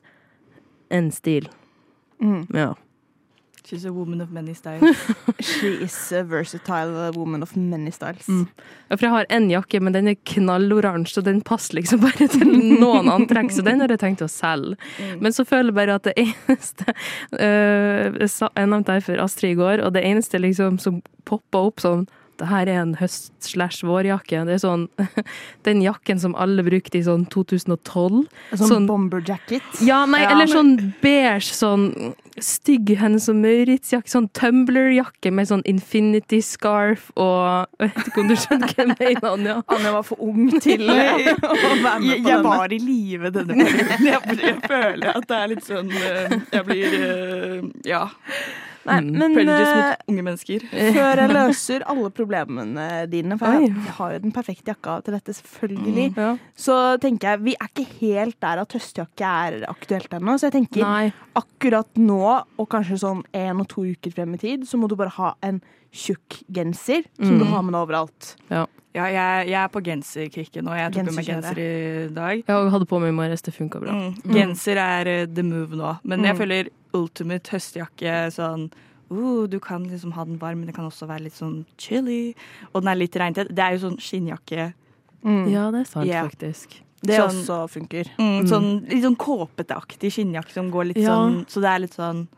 én 0.90 1.12
stil. 1.14 1.46
Mm. 2.20 2.46
Ja. 2.54 2.74
She's 3.70 3.84
a 3.84 3.92
woman 3.92 4.20
of 4.20 4.32
many 4.32 4.54
styles. 4.54 4.96
She 5.38 5.68
is 5.84 6.12
a 6.12 6.24
versatile 6.24 7.12
woman 7.12 7.42
of 7.42 7.54
many 7.56 7.90
styles. 7.90 8.26
Mm. 8.26 8.48
Ja, 8.88 8.96
For 8.96 9.06
jeg 9.06 9.12
har 9.14 9.26
én 9.30 9.46
jakke, 9.50 9.80
men 9.80 9.94
den 9.94 10.08
er 10.10 10.16
knalloransje, 10.26 11.14
så 11.14 11.22
den 11.22 11.38
passer 11.46 11.78
liksom 11.78 12.02
bare 12.02 12.26
til 12.32 12.50
noen 12.80 13.06
antrekk. 13.12 13.52
Så 13.54 13.62
den 13.62 13.78
har 13.80 13.92
jeg 13.92 14.02
tenkt 14.02 14.24
å 14.26 14.30
selge. 14.32 14.74
Men 15.22 15.36
så 15.36 15.46
føler 15.46 15.70
jeg 15.70 15.78
bare 15.78 15.98
at 16.00 16.08
det 16.08 16.16
eneste 16.18 16.96
uh, 17.38 18.18
jeg 18.18 18.72
nevnte 18.72 18.96
det 18.96 19.06
for 19.06 19.22
Astrid 19.22 19.54
i 19.54 19.60
går, 19.60 19.84
og 19.86 19.94
det 19.94 20.02
eneste 20.08 20.42
liksom 20.42 20.80
som 20.82 20.98
poppa 21.28 21.62
opp 21.70 21.84
sånn 21.84 22.08
det 22.40 22.48
her 22.48 22.68
er 22.72 22.78
en 22.82 22.94
høst-slash-vårjakke. 22.98 24.42
Det 24.48 24.54
er 24.56 24.62
sånn 24.62 24.86
den 25.68 25.82
jakken 25.84 26.20
som 26.22 26.34
alle 26.40 26.64
brukte 26.66 26.98
i 26.98 27.04
sånn 27.06 27.26
2012. 27.30 28.24
Sånn, 28.56 28.66
Sånn- 28.70 28.88
bomber 28.88 29.20
jacket. 29.26 29.62
Ja, 29.84 30.02
nei, 30.08 30.22
Ja. 30.24 30.30
eller 30.34 30.48
sånn 30.50 30.74
beige, 31.02 31.52
sånn 31.52 32.14
stygg 32.40 32.94
Hennes 32.96 33.26
og 33.28 33.36
Maurits-jakke. 33.36 34.08
Sånn 34.08 34.30
Tumbler-jakke 34.32 35.32
med 35.36 35.48
sånn 35.50 35.62
infinity 35.68 36.40
scarf 36.40 37.10
og 37.20 37.66
Jeg 37.80 37.92
vet 37.94 38.08
ikke 38.08 38.22
om 38.24 38.30
du 38.32 38.36
skjønner 38.40 38.72
hva 38.72 38.80
jeg 38.80 38.90
mener, 38.94 39.28
Anja? 39.34 39.56
Anja 39.76 39.92
var 39.98 40.06
for 40.08 40.24
ung 40.24 40.48
til 40.64 40.86
å 40.88 40.96
være 40.96 41.28
med 41.28 41.44
på 41.44 41.52
Jeg, 41.60 42.16
jeg 42.16 42.24
denne. 42.24 42.42
var 42.48 42.72
i 42.72 42.80
live 42.80 43.30
denne 43.36 43.58
perioden. 43.60 44.08
Jeg, 44.08 44.40
jeg 44.46 44.58
føler 44.64 45.12
at 45.20 45.28
det 45.28 45.38
er 45.42 45.52
litt 45.52 45.68
sånn 45.68 45.92
eh, 46.00 46.34
Jeg 46.56 46.66
blir 46.70 46.98
eh, 47.04 47.70
Ja. 47.92 48.06
Nei, 48.90 49.18
men 49.20 49.34
Prejudice 49.36 49.70
eh, 49.70 49.80
mot 49.90 50.10
unge 50.12 50.24
mennesker. 50.26 50.66
før 50.98 51.22
jeg 51.22 51.32
løser 51.36 51.84
alle 51.94 52.10
problemene 52.16 52.86
dine, 53.12 53.38
for 53.40 53.56
jeg, 53.58 53.70
jeg 53.70 53.94
har 54.00 54.12
jo 54.16 54.18
den 54.26 54.32
perfekte 54.36 54.74
jakka 54.74 54.98
til 55.06 55.16
dette, 55.18 55.34
selvfølgelig, 55.40 56.06
Ja. 56.16 56.30
så 56.56 56.76
tenker 57.02 57.30
jeg 57.34 57.44
vi 57.46 57.54
er 57.60 57.70
ikke 57.70 57.86
helt 58.00 58.38
der 58.42 58.62
at 58.64 58.72
høstjakke 58.76 59.32
er 59.46 59.60
aktuelt 59.70 60.10
ennå. 60.18 60.36
Så 60.40 60.50
jeg 60.50 60.56
tenker 60.58 60.82
Nei. 60.86 61.12
akkurat 61.38 61.88
nå, 62.00 62.20
og 62.58 62.68
kanskje 62.72 62.98
sånn 63.04 63.22
en 63.36 63.60
og 63.64 63.68
to 63.68 63.86
uker 63.86 64.12
frem 64.16 64.34
i 64.34 64.42
tid, 64.42 64.66
så 64.68 64.76
må 64.80 64.88
du 64.90 64.96
bare 65.00 65.14
ha 65.20 65.34
en 65.46 65.62
tjukk 65.90 66.42
genser 66.54 67.02
som 67.18 67.38
du 67.38 67.44
Mm. 67.44 67.50
har 67.50 67.62
med 67.66 67.72
deg 67.74 67.80
overalt. 67.82 68.36
Ja, 68.50 69.04
jeg, 69.06 69.48
jeg 69.50 69.54
er 69.54 69.68
på 69.70 69.80
genserkicket 69.86 70.64
nå. 70.66 70.72
Jeg 70.74 70.92
tok 70.94 71.06
på 71.10 71.14
meg 71.14 71.26
genser 71.28 71.58
i 71.62 72.08
dag. 72.14 72.40
Jeg 72.46 72.70
hadde 72.74 72.86
på 72.90 72.98
meg 73.02 73.12
i 73.12 73.14
morges, 73.14 73.42
det 73.46 73.54
funka 73.54 73.78
bra. 73.82 73.92
Mm. 73.94 74.14
Genser 74.34 74.76
er 74.82 75.06
eh, 75.06 75.26
the 75.26 75.42
move 75.46 75.76
nå. 75.78 75.92
Men 76.04 76.24
jeg 76.26 76.36
føler 76.38 76.70
ultimate 76.94 77.50
høstjakke 77.50 78.30
sånn 78.34 78.70
uh, 79.10 79.46
Du 79.50 79.58
kan 79.60 79.84
liksom 79.88 80.12
ha 80.12 80.24
den 80.24 80.38
varm, 80.38 80.58
men 80.60 80.66
det 80.66 80.74
kan 80.76 80.84
også 80.86 81.06
være 81.08 81.24
litt 81.28 81.34
sånn 81.34 81.64
chilly. 81.78 82.34
Og 82.72 82.82
den 82.82 82.88
er 82.92 82.94
litt 83.00 83.16
regntett. 83.16 83.48
Det 83.54 83.58
er 83.64 83.76
jo 83.76 83.88
sånn 83.88 83.98
skinnjakke. 84.00 84.72
Ja, 85.24 85.70
det 85.70 85.80
er 85.80 85.84
sant, 85.84 86.06
yeah. 86.08 86.24
faktisk. 86.28 86.80
Det 87.02 87.16
Sånn- 87.16 87.40
også 87.42 87.56
funker. 87.72 88.08
Mm, 88.18 88.46
Sånn 88.48 88.68
litt 88.88 89.02
sånn 89.04 89.16
kåpeteaktig 89.16 90.10
skinnjakke 90.12 90.52
som 90.52 90.70
går 90.70 90.84
litt 90.90 90.96
Ja. 91.00 91.14
sånn 91.16 91.46
Så 91.48 91.60
det 91.60 91.68
er 91.70 91.78
litt 91.80 91.94
sånn 91.96 92.28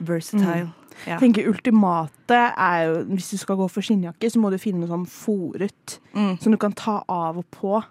versatile. 0.00 0.72
Ja. 1.06 1.16
Jeg 1.18 1.20
tenker 1.20 1.48
Ultimate 1.48 2.30
er 2.56 2.82
jo 2.86 3.04
Hvis 3.14 3.30
du 3.30 3.36
skal 3.38 3.56
gå 3.56 3.68
for 3.70 3.80
skinnjakke, 3.80 4.28
så 4.30 4.36
må 4.40 4.50
du 4.50 4.58
finne 4.58 4.80
noe 4.80 4.88
sånn 4.88 5.06
foret 5.08 5.98
Mm. 6.14 6.40
som 6.42 6.52
du 6.52 6.58
kan 6.58 6.72
ta 6.72 7.02
av 7.08 7.38
og 7.38 7.44
på. 7.50 7.82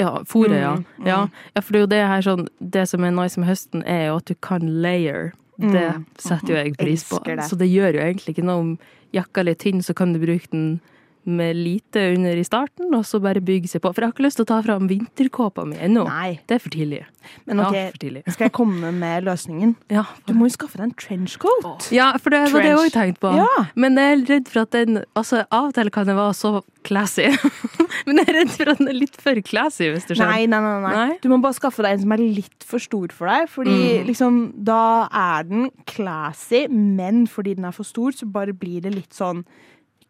Ja, 0.00 0.12
fôret, 0.24 0.56
ja. 0.60 0.74
Mm, 0.80 1.06
ja. 1.06 1.20
Ja, 1.54 1.60
for 1.62 1.72
det 1.72 1.78
er 1.78 1.84
jo 1.86 1.92
det 1.92 2.02
her 2.08 2.22
sånn 2.26 2.46
Det 2.58 2.86
som 2.88 3.04
er 3.04 3.10
nice 3.12 3.36
med 3.40 3.48
høsten, 3.52 3.84
er 3.86 4.06
jo 4.08 4.16
at 4.22 4.24
du 4.32 4.34
kan 4.40 4.64
layer. 4.82 5.32
Det 5.60 5.88
Mm. 5.94 6.06
setter 6.16 6.48
jo 6.54 6.56
jeg 6.64 6.76
pris 6.78 7.04
på. 7.04 7.22
Det. 7.24 7.38
Så 7.44 7.56
det 7.58 7.68
gjør 7.68 7.92
jo 7.94 8.00
egentlig 8.00 8.32
ikke 8.34 8.44
noe 8.48 8.60
om 8.64 8.78
jakka 9.12 9.40
er 9.42 9.44
litt 9.52 9.58
tynn, 9.60 9.82
så 9.84 9.94
kan 9.94 10.12
du 10.14 10.18
bruke 10.22 10.48
den 10.50 10.80
med 11.26 11.54
lite 11.54 12.14
under 12.16 12.32
i 12.32 12.42
starten, 12.42 12.94
og 12.96 13.04
så 13.04 13.20
bare 13.20 13.42
bygge 13.44 13.68
seg 13.68 13.82
på. 13.82 13.90
For 13.92 14.00
jeg 14.00 14.08
har 14.08 14.12
ikke 14.14 14.24
lyst 14.24 14.36
til 14.40 14.44
å 14.46 14.48
ta 14.48 14.62
fram 14.64 14.88
vinterkåpa 14.88 15.66
mi 15.68 15.76
ennå. 15.76 16.06
Det 16.48 16.54
er 16.56 16.58
for 16.64 16.70
tidlig. 16.72 17.02
Men 17.46 17.60
ok, 17.60 17.74
Ja, 17.74 17.90
tidlig. 18.00 18.22
skal 18.32 18.46
jeg 18.48 18.52
komme 18.56 18.90
med 18.94 19.24
løsningen? 19.24 19.76
Ja, 19.90 20.04
Du 20.26 20.32
må 20.32 20.48
jo 20.48 20.56
skaffe 20.56 20.78
deg 20.80 20.84
en 20.88 20.94
trenchcoat. 20.96 21.90
ja 21.92 22.16
for 22.16 22.30
det 22.30 22.50
var 22.50 22.62
det 22.62 22.70
jeg 22.72 22.78
òg 22.78 22.90
tenkte 22.96 23.20
på. 23.20 23.36
Ja. 23.36 23.66
Men 23.76 23.96
jeg 23.96 24.16
er 24.22 24.24
redd 24.32 24.48
for 24.48 24.60
at 24.62 24.70
den 24.70 25.04
Altså, 25.14 25.44
av 25.52 25.68
og 25.68 25.74
til 25.74 25.90
kan 25.90 26.06
den 26.06 26.16
være 26.16 26.32
så 26.32 26.62
classy. 26.84 27.28
Men 28.06 28.20
jeg 28.22 28.28
er 28.28 28.38
redd 28.40 28.50
for 28.54 28.70
at 28.72 28.78
den 28.80 28.88
er 28.92 28.96
litt 28.98 29.16
for 29.20 29.40
classy, 29.46 29.88
hvis 29.92 30.06
du 30.08 30.14
skjønner. 30.14 30.30
Nei, 30.32 30.46
nei, 30.46 30.60
nei, 30.60 30.92
nei. 30.94 31.18
Du 31.22 31.28
må 31.32 31.40
bare 31.42 31.56
skaffe 31.58 31.82
deg 31.84 31.96
en 31.98 32.04
som 32.04 32.12
er 32.16 32.22
litt 32.40 32.64
for 32.66 32.78
stor 32.82 33.08
for 33.16 33.26
deg. 33.32 33.48
Fordi 33.52 33.76
Mm. 34.00 34.06
liksom, 34.08 34.38
da 34.64 35.08
er 35.12 35.42
den 35.48 35.70
classy, 35.86 36.66
men 36.70 37.26
fordi 37.26 37.54
den 37.56 37.64
er 37.68 37.72
for 37.76 37.84
stor, 37.84 38.10
så 38.16 38.30
bare 38.30 38.52
blir 38.56 38.80
det 38.82 38.94
litt 38.94 39.12
sånn 39.16 39.44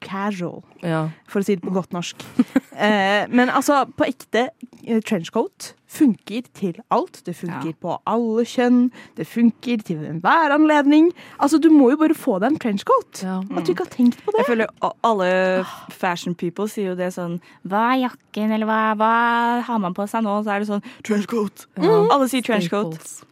casual, 0.00 0.62
Ja. 0.82 1.08
for 1.28 1.40
å 1.40 1.44
si 1.44 1.54
det 1.56 1.62
på 1.64 1.72
godt 1.76 1.92
norsk. 1.96 2.16
Eh, 2.80 3.26
men 3.28 3.50
altså, 3.52 3.82
på 3.92 4.06
ekte, 4.08 4.46
eh, 4.88 5.02
trenchcoat 5.04 5.74
funker 5.92 6.46
til 6.56 6.78
alt. 6.90 7.18
Det 7.26 7.34
funker 7.36 7.66
Ja. 7.66 7.72
på 7.76 7.98
alle 8.08 8.44
kjønn. 8.48 8.90
Det 9.18 9.26
funker 9.28 9.82
til 9.84 9.98
enhver 10.08 10.54
anledning. 10.54 11.10
Altså, 11.38 11.60
du 11.60 11.68
må 11.68 11.90
jo 11.90 11.98
bare 12.00 12.14
få 12.16 12.38
deg 12.40 12.52
en 12.54 12.58
trenchcoat. 12.58 13.20
Ja. 13.22 13.42
At 13.54 13.66
du 13.66 13.74
ikke 13.74 13.84
har 13.84 13.92
tenkt 13.92 14.16
på 14.24 14.32
det. 14.32 14.46
Jeg 14.46 14.46
føler 14.46 14.94
alle 15.04 15.66
fashion 15.92 16.34
people 16.34 16.68
sier 16.72 16.94
jo 16.94 16.94
det 16.96 17.12
sånn 17.12 17.36
Hva 17.68 17.82
er 17.98 18.08
jakken, 18.08 18.50
eller 18.56 18.64
hva, 18.64 18.80
hva 18.96 19.62
har 19.68 19.78
man 19.78 19.92
på 19.92 20.08
seg 20.08 20.24
nå? 20.24 20.38
Så 20.42 20.48
er 20.54 20.60
det 20.64 20.68
sånn 20.72 20.82
trenchcoat. 21.04 21.66
Ja. 21.76 22.06
Alle 22.16 22.28
sier 22.32 22.40
trenchcoat. 22.40 23.24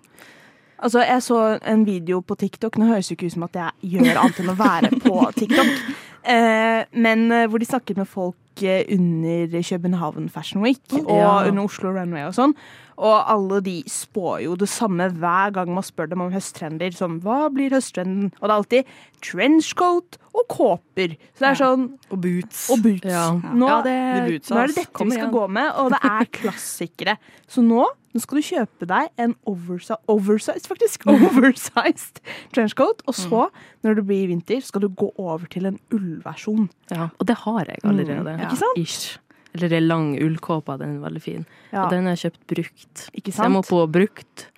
Altså, 0.78 1.00
Jeg 1.08 1.22
så 1.22 1.58
en 1.64 1.86
video 1.86 2.20
på 2.20 2.36
TikTok. 2.36 2.76
Nå 2.76 2.86
høres 2.92 3.08
det 3.08 3.16
ikke 3.16 3.26
ut 3.26 3.32
som 3.32 3.42
at 3.48 3.52
jeg 3.54 3.94
gjør 3.96 4.20
annet 4.20 4.40
enn 4.44 4.52
å 4.52 4.58
være 4.60 4.90
på 5.00 5.32
TikTok. 5.40 5.72
Eh, 6.28 6.84
men 6.92 7.30
eh, 7.32 7.46
hvor 7.48 7.58
de 7.62 7.64
snakket 7.68 7.96
med 7.96 8.08
folk 8.10 8.62
eh, 8.62 8.82
under 8.92 9.62
København 9.64 10.28
Fashion 10.28 10.60
Week 10.62 10.82
og 10.92 11.08
Ja. 11.08 11.48
under 11.48 11.62
Oslo 11.64 11.90
Runway 11.94 12.26
og 12.28 12.34
sånn. 12.36 12.52
Og 12.98 13.14
alle 13.30 13.60
de 13.62 13.76
spår 13.86 14.42
jo 14.42 14.56
det 14.58 14.68
samme 14.68 15.06
hver 15.20 15.52
gang 15.54 15.70
man 15.72 15.84
spør 15.86 16.08
dem 16.10 16.20
om 16.20 16.32
høsttrender. 16.34 16.92
Som 16.92 17.20
hva 17.22 17.46
blir 17.54 17.70
høsttrenden? 17.70 18.32
Og 18.42 18.48
det 18.48 18.50
er 18.50 18.56
alltid 18.58 18.84
trenchcoat 19.22 20.18
og 20.34 20.44
kåper. 20.50 21.14
Så 21.34 21.38
det 21.38 21.48
er 21.48 21.54
Ja. 21.54 21.62
sånn 21.64 21.98
Og 22.10 22.20
boots. 22.20 22.70
Og 22.70 22.82
boots. 22.82 23.04
Ja. 23.04 23.30
Nå, 23.32 23.66
Ja, 23.68 23.82
det- 23.82 24.42
de 24.42 24.54
nå 24.54 24.58
er 24.60 24.66
det 24.66 24.74
dette 24.76 25.04
vi 25.04 25.10
skal 25.12 25.30
gå 25.32 25.48
med, 25.48 25.72
og 25.76 25.90
det 25.92 26.00
er 26.02 26.24
klassikere. 26.38 27.16
Så 27.48 27.62
nå, 27.62 27.86
nå 28.14 28.22
skal 28.22 28.40
du 28.40 28.46
kjøpe 28.46 28.88
deg 28.88 29.10
en 29.20 29.34
oversized, 29.50 30.00
oversized, 30.08 30.66
faktisk, 30.70 31.06
oversized 31.12 32.20
trenchcoat. 32.56 33.02
Og 33.06 33.16
så, 33.16 33.46
når 33.86 34.00
det 34.00 34.06
blir 34.08 34.26
vinter, 34.32 34.60
skal 34.64 34.84
du 34.86 34.88
gå 34.88 35.10
over 35.16 35.46
til 35.52 35.68
en 35.70 35.78
ullversjon. 35.94 36.68
Ja. 36.92 37.10
Og 37.18 37.28
det 37.28 37.38
har 37.44 37.64
jeg 37.68 37.82
allerede. 37.84 38.36
Mm, 38.38 38.44
ikke 38.48 38.60
sant? 38.62 38.80
Ish. 38.80 39.18
Eller 39.56 39.72
ei 39.78 39.80
lang 39.84 40.10
ullkåpe. 40.22 40.76
Den 40.80 40.98
er 40.98 41.04
veldig 41.06 41.22
fin. 41.24 41.46
Ja, 41.72 41.84
Og 41.86 41.92
den 41.94 42.04
har 42.08 42.16
jeg 42.16 42.28
kjøpt 42.28 42.42
brukt. 42.52 43.06
ikke 43.16 43.32
Så 43.32 43.46
jeg 43.46 43.54
må 43.54 43.62
på 43.66 43.84
brukt. 43.90 44.48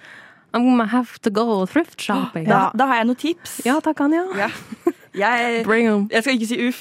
I'm 0.52 0.64
gonna 0.66 0.84
have 0.90 1.18
to 1.22 1.30
go 1.30 1.64
thrift 1.66 2.00
shopping. 2.02 2.46
Da, 2.50 2.70
da 2.74 2.86
har 2.90 3.02
jeg 3.02 3.06
noen 3.10 3.20
tips. 3.22 3.60
Ja, 3.66 3.78
takk, 3.84 4.00
Anja. 4.06 4.24
Ja. 4.38 4.48
Jeg, 5.20 5.60
jeg 6.10 6.22
skal 6.24 6.34
ikke 6.34 6.48
si 6.48 6.58
uff, 6.68 6.80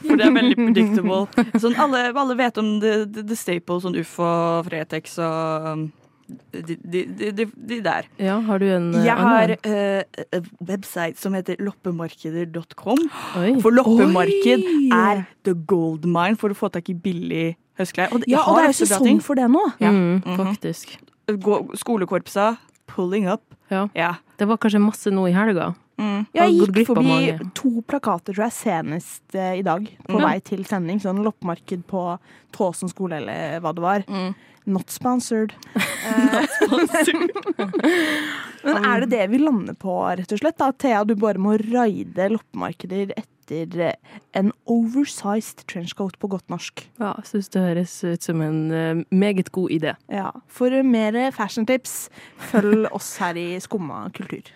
for 0.00 0.16
det 0.16 0.26
er 0.26 0.34
veldig 0.34 0.56
predictable. 0.62 1.46
Sånn, 1.62 1.76
alle, 1.82 2.08
alle 2.12 2.36
vet 2.38 2.58
om 2.62 2.76
the, 2.82 2.98
the, 3.04 3.24
the 3.26 3.38
Staple, 3.38 3.78
sånn 3.84 3.98
uff 4.00 4.16
og 4.22 4.66
Fretex 4.70 5.18
og 5.22 5.70
um, 5.72 5.86
de, 6.26 6.74
de, 6.82 7.02
de, 7.06 7.30
de, 7.32 7.46
de 7.68 7.78
der. 7.84 8.08
Ja, 8.18 8.38
har 8.42 8.58
du 8.58 8.66
en 8.66 8.88
eh, 8.94 9.04
Jeg 9.06 9.14
har 9.14 9.52
eh, 9.54 10.24
en 10.34 10.48
website 10.66 11.20
som 11.20 11.36
heter 11.38 11.60
loppemarkeder.com. 11.62 13.04
For 13.62 13.74
loppemarked 13.74 14.64
Oi! 14.66 14.88
er 14.90 15.22
the 15.46 15.54
gold 15.54 16.08
mine 16.08 16.38
for 16.40 16.50
å 16.50 16.58
få 16.58 16.72
tak 16.74 16.90
i 16.90 16.96
billig 16.98 17.54
høstklær. 17.78 18.14
Og 18.14 18.26
Ja, 18.30 18.42
og 18.42 18.58
det 18.58 18.66
er 18.66 18.72
jo 18.72 18.78
sesong 18.82 19.22
for 19.22 19.38
det 19.38 19.46
nå. 19.52 19.62
Ja. 19.82 19.92
Mm, 19.92 20.22
faktisk. 20.36 20.96
faktisk. 20.96 20.98
-hmm. 21.26 21.76
Skolekorpsa, 21.76 22.56
pulling 22.86 23.28
up. 23.30 23.42
Ja. 23.70 23.88
Ja. 23.94 24.14
Det 24.38 24.48
var 24.48 24.56
kanskje 24.56 24.78
masse 24.78 25.10
nå 25.10 25.26
i 25.28 25.32
helga. 25.32 25.74
Mm. 25.98 26.26
Jeg 26.36 26.52
gikk 26.58 26.86
forbi 26.90 27.06
mange. 27.08 27.46
to 27.56 27.70
plakater 27.88 28.34
tror 28.36 28.44
jeg, 28.46 28.52
senest 28.52 29.34
eh, 29.34 29.54
i 29.60 29.62
dag, 29.64 29.86
på 30.08 30.18
Mm. 30.18 30.22
vei 30.26 30.38
til 30.44 30.64
sending. 30.68 31.00
Sånn 31.00 31.22
loppemarked 31.24 31.86
på 31.88 32.18
Tåsen 32.52 32.88
skole, 32.92 33.16
eller 33.22 33.60
hva 33.64 33.72
det 33.74 33.82
var. 33.84 34.04
Mm. 34.08 34.34
Not 34.66 34.90
sponsored. 34.90 35.52
Eh, 36.06 36.46
Men 38.66 38.84
er 38.84 39.00
det 39.04 39.10
det 39.10 39.26
vi 39.30 39.38
lander 39.42 39.74
på, 39.78 39.92
rett 40.18 40.32
og 40.32 40.38
slett? 40.40 40.58
Da? 40.58 40.70
Thea, 40.72 41.04
du 41.06 41.14
bare 41.18 41.38
må 41.42 41.56
raide 41.58 42.28
loppemarkeder 42.32 43.12
etter 43.16 43.32
eh, 43.52 43.92
en 44.36 44.52
oversized 44.66 45.64
trenchcoat 45.68 46.18
på 46.18 46.28
godt 46.28 46.50
norsk. 46.50 46.90
Ja, 47.00 47.12
jeg 47.18 47.30
syns 47.30 47.48
det 47.54 47.62
høres 47.62 47.94
ut 48.04 48.22
som 48.22 48.42
en 48.42 48.70
eh, 48.70 49.04
meget 49.10 49.52
god 49.52 49.70
idé. 49.70 49.94
Ja. 50.12 50.30
For 50.48 50.82
mer 50.82 51.30
fashiontips, 51.30 52.08
følg 52.38 52.88
oss 52.92 53.16
her 53.22 53.36
i 53.36 53.60
Skumma 53.60 54.08
kultur. 54.16 54.50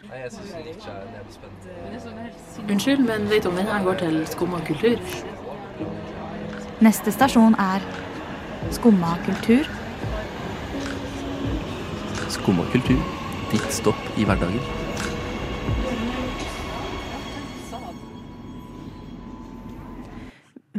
Unnskyld, 2.69 3.07
men 3.07 3.31
vet 3.31 3.45
du 3.45 3.49
om 3.49 3.57
her 3.57 3.85
går 3.85 3.95
til 4.05 4.27
Skumma 4.27 4.61
kultur? 4.67 4.99
Neste 6.81 7.13
stasjon 7.13 7.55
er 7.59 7.85
Skumma 8.71 9.17
kultur. 9.25 9.65
Skumma 12.29 12.65
kultur. 12.73 13.01
Ditt 13.51 13.73
stopp 13.75 14.15
i 14.17 14.25
hverdagen. 14.25 14.80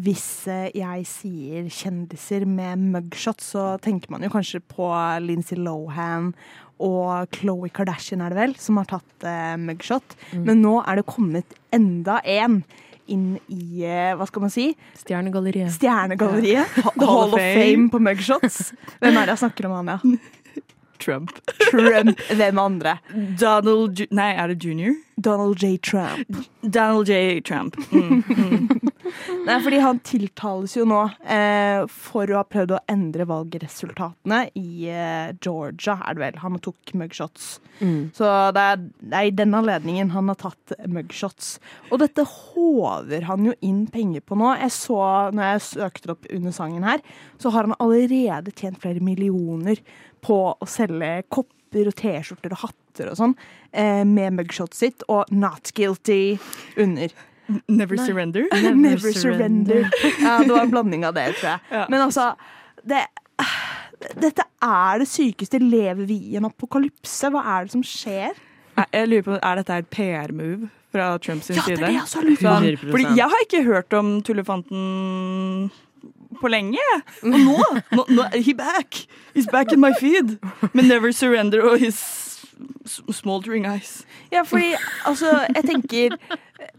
Hvis 0.02 0.28
eh, 0.50 0.70
jeg 0.78 1.06
sier 1.10 1.70
kjendiser 1.70 2.48
med 2.50 2.82
mugshot, 2.96 3.42
så 3.44 3.76
tenker 3.84 4.14
man 4.14 4.26
jo 4.26 4.32
kanskje 4.34 4.64
på 4.72 4.90
Lindsay 5.22 5.60
Lohan 5.60 6.32
og 6.82 7.30
Khloe 7.36 7.70
Kardashian, 7.70 8.24
er 8.26 8.34
det 8.34 8.40
vel, 8.40 8.56
som 8.58 8.80
har 8.82 8.88
tatt 8.90 9.28
mugshot. 9.62 10.16
mugshot. 10.16 10.48
Men 10.48 10.64
nå 10.64 10.80
er 10.82 10.98
det 10.98 11.10
kommet 11.12 11.60
enda 11.76 12.18
en 12.26 12.64
inn 13.12 13.38
i, 13.52 13.84
eh, 13.86 14.14
hva 14.18 14.28
skal 14.30 14.46
man 14.46 14.54
si, 14.54 14.72
Stjernegalleriet. 15.02 15.72
Stjernegalleriet. 15.76 16.76
The 16.76 17.08
Hall 17.12 17.34
of 17.34 17.40
Fame 17.40 17.90
på 17.92 18.02
mugshots. 18.02 18.72
Hvem 19.02 19.18
er 19.18 19.28
det 19.28 19.36
jeg 19.36 19.44
snakker 19.46 19.70
om, 19.70 19.78
Anja? 19.82 20.00
Trump. 21.02 21.34
Trump. 21.66 22.20
Hvem 22.30 22.60
andre? 22.62 23.00
Donald 23.42 23.98
Ju 23.98 24.06
Nei, 24.14 24.32
er 24.38 24.52
det 24.52 24.62
junior? 24.62 24.94
Donald 25.22 25.62
J. 25.62 25.78
Trump. 25.78 26.38
Donald 26.62 27.10
J. 27.10 27.42
Trump. 27.42 27.78
Mm. 27.92 28.24
Nei, 29.48 29.58
fordi 29.64 29.80
han 29.82 30.00
tiltales 30.06 30.76
jo 30.78 30.86
nå 30.88 31.02
eh, 31.26 31.84
for 31.92 32.32
å 32.32 32.40
ha 32.40 32.46
prøvd 32.48 32.76
å 32.76 32.82
endre 32.92 33.26
valgresultatene 33.30 34.42
i 34.60 34.88
eh, 34.90 35.32
Georgia, 35.44 35.98
er 36.06 36.18
det 36.18 36.24
vel. 36.24 36.40
Han 36.44 36.60
tok 36.64 36.94
mugshots. 36.98 37.54
Mm. 37.82 38.12
Så 38.16 38.30
det 38.56 38.66
er, 38.74 38.84
det 39.02 39.20
er 39.20 39.30
i 39.30 39.36
den 39.36 39.56
anledningen 39.58 40.14
han 40.16 40.32
har 40.32 40.40
tatt 40.42 40.76
mugshots. 40.90 41.56
Og 41.92 42.02
dette 42.04 42.26
håver 42.28 43.28
han 43.30 43.50
jo 43.50 43.56
inn 43.66 43.86
penger 43.92 44.24
på 44.26 44.38
nå. 44.40 44.54
Jeg 44.62 44.76
så, 44.78 45.02
når 45.36 45.54
jeg 45.54 45.66
søkte 45.70 46.16
opp 46.16 46.30
under 46.32 46.56
sangen 46.56 46.88
her, 46.88 47.04
så 47.42 47.54
har 47.54 47.68
han 47.68 47.80
allerede 47.82 48.54
tjent 48.56 48.80
flere 48.82 49.04
millioner 49.04 49.82
på 50.22 50.44
å 50.54 50.70
selge 50.70 51.18
kopper 51.30 51.61
og 51.72 51.96
T-skjorter 51.96 52.52
og 52.52 52.60
hatter 52.66 53.12
og 53.12 53.18
sånn 53.18 53.36
eh, 53.72 54.04
med 54.04 54.36
mugshotet 54.36 54.76
sitt, 54.76 55.04
og 55.08 55.26
'not 55.32 55.72
guilty' 55.78 56.40
under. 56.78 57.10
Never 57.68 57.98
surrender. 57.98 58.48
Never, 58.76 59.12
surrender. 59.12 59.90
Ja, 60.22 60.40
det 60.44 60.52
var 60.52 60.64
en 60.64 60.72
blanding 60.72 61.06
av 61.06 61.14
det, 61.14 61.36
tror 61.40 61.50
jeg. 61.50 61.60
Ja. 61.72 61.86
Men 61.90 62.02
altså, 62.02 62.34
det, 62.88 63.02
dette 64.22 64.46
er 64.62 65.00
det 65.00 65.08
sykeste. 65.08 65.60
Lever 65.60 66.06
vi 66.06 66.18
i 66.32 66.38
en 66.40 66.46
apokalypse? 66.48 67.32
Hva 67.34 67.42
er 67.58 67.68
det 67.68 67.72
som 67.72 67.84
skjer? 67.84 68.38
Jeg, 68.94 69.08
lurer 69.08 69.26
på, 69.26 69.40
Er 69.44 69.56
dette 69.60 69.78
et 69.82 69.90
PR-move 69.92 70.70
fra 70.92 71.18
Trumps 71.18 71.50
Ja, 71.50 71.62
det 71.68 71.74
er 71.74 71.86
det 71.86 71.94
jeg 71.94 72.02
også 72.02 72.22
lurer 72.24 72.78
på. 72.80 72.92
fordi 72.92 73.04
jeg 73.20 73.28
har 73.34 73.44
ikke 73.46 73.64
hørt 73.64 73.94
om 73.94 74.22
tullefanten 74.22 75.72
på 76.40 76.48
lenge. 76.48 76.88
Og 77.24 77.30
nå, 77.30 77.58
nå, 77.92 78.06
nå 78.10 78.28
He 78.36 78.54
back! 78.54 79.06
He's 79.36 79.48
back 79.52 79.72
in 79.72 79.80
my 79.80 79.94
feed. 80.00 80.38
Med 80.74 80.84
Never 80.84 81.12
Surrender 81.12 81.62
og 81.62 81.80
his 81.80 81.98
smoldering 83.12 83.66
eyes. 83.66 84.06
Ja, 84.32 84.42
fordi 84.42 84.74
altså, 85.06 85.46
jeg 85.56 85.64
tenker 85.64 86.18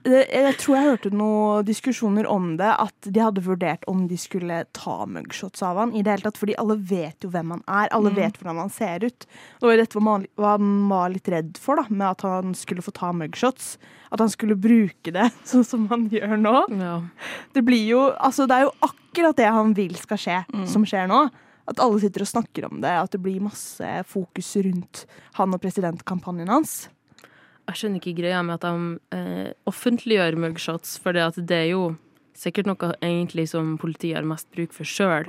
Jeg 0.03 0.55
tror 0.59 0.75
jeg 0.77 0.87
hørte 0.89 1.11
noen 1.15 1.67
diskusjoner 1.69 2.27
om 2.27 2.57
det, 2.59 2.71
at 2.83 3.07
de 3.07 3.21
hadde 3.23 3.43
vurdert 3.45 3.85
om 3.91 4.09
de 4.11 4.17
skulle 4.19 4.63
ta 4.75 4.97
mugshots 5.07 5.63
av 5.63 5.77
han. 5.79 5.93
i 5.95 6.03
det 6.03 6.11
hele 6.17 6.27
tatt, 6.27 6.41
Fordi 6.41 6.57
alle 6.59 6.77
vet 6.77 7.23
jo 7.23 7.31
hvem 7.31 7.51
han 7.55 7.63
er, 7.69 7.89
alle 7.95 8.11
vet 8.17 8.39
hvordan 8.41 8.59
han 8.65 8.71
ser 8.71 9.05
ut. 9.07 9.27
Dette 9.63 9.95
var 9.95 10.03
man- 10.03 10.27
hva 10.37 10.57
han 10.59 10.89
var 10.89 11.11
litt 11.11 11.29
redd 11.29 11.57
for, 11.59 11.77
da, 11.77 11.85
med 11.89 12.07
at 12.11 12.23
han 12.23 12.55
skulle 12.55 12.83
få 12.83 12.93
ta 12.93 13.13
mugshots. 13.13 13.77
At 14.11 14.19
han 14.19 14.29
skulle 14.29 14.57
bruke 14.59 15.13
det 15.13 15.31
sånn 15.45 15.65
som 15.65 15.87
han 15.89 16.09
gjør 16.11 16.35
nå. 16.41 16.57
Ja. 16.81 16.97
Det 17.55 17.65
blir 17.65 17.87
jo, 17.87 18.11
altså 18.19 18.49
det 18.49 18.59
er 18.59 18.67
jo 18.67 18.75
akkurat 18.83 19.37
det 19.37 19.47
han 19.53 19.73
vil 19.75 19.95
skal 19.95 20.19
skje, 20.19 20.67
som 20.67 20.85
skjer 20.85 21.07
nå. 21.09 21.31
At 21.69 21.79
alle 21.79 22.01
sitter 22.03 22.23
og 22.25 22.27
snakker 22.27 22.65
om 22.67 22.81
det, 22.83 22.91
at 22.91 23.13
det 23.15 23.21
blir 23.23 23.39
masse 23.41 23.87
fokus 24.11 24.57
rundt 24.57 25.05
han 25.39 25.55
og 25.55 25.61
presidentkampanjen 25.63 26.49
hans. 26.51 26.89
Jeg 27.69 27.77
skjønner 27.79 28.01
ikke 28.03 28.17
greia 28.19 28.43
med 28.45 28.55
at 28.59 28.65
de 28.67 28.99
eh, 29.17 29.53
offentliggjør 29.71 30.37
mugshots, 30.37 30.99
for 31.01 31.13
det, 31.15 31.51
er 31.55 31.69
jo 31.71 31.97
sikkert 32.35 32.67
noe 32.67 32.89
egentlig 33.05 33.45
som 33.49 33.77
politiet 33.79 34.17
har 34.17 34.25
mest 34.27 34.49
bruk 34.51 34.73
for 34.75 34.89
sjøl. 34.89 35.29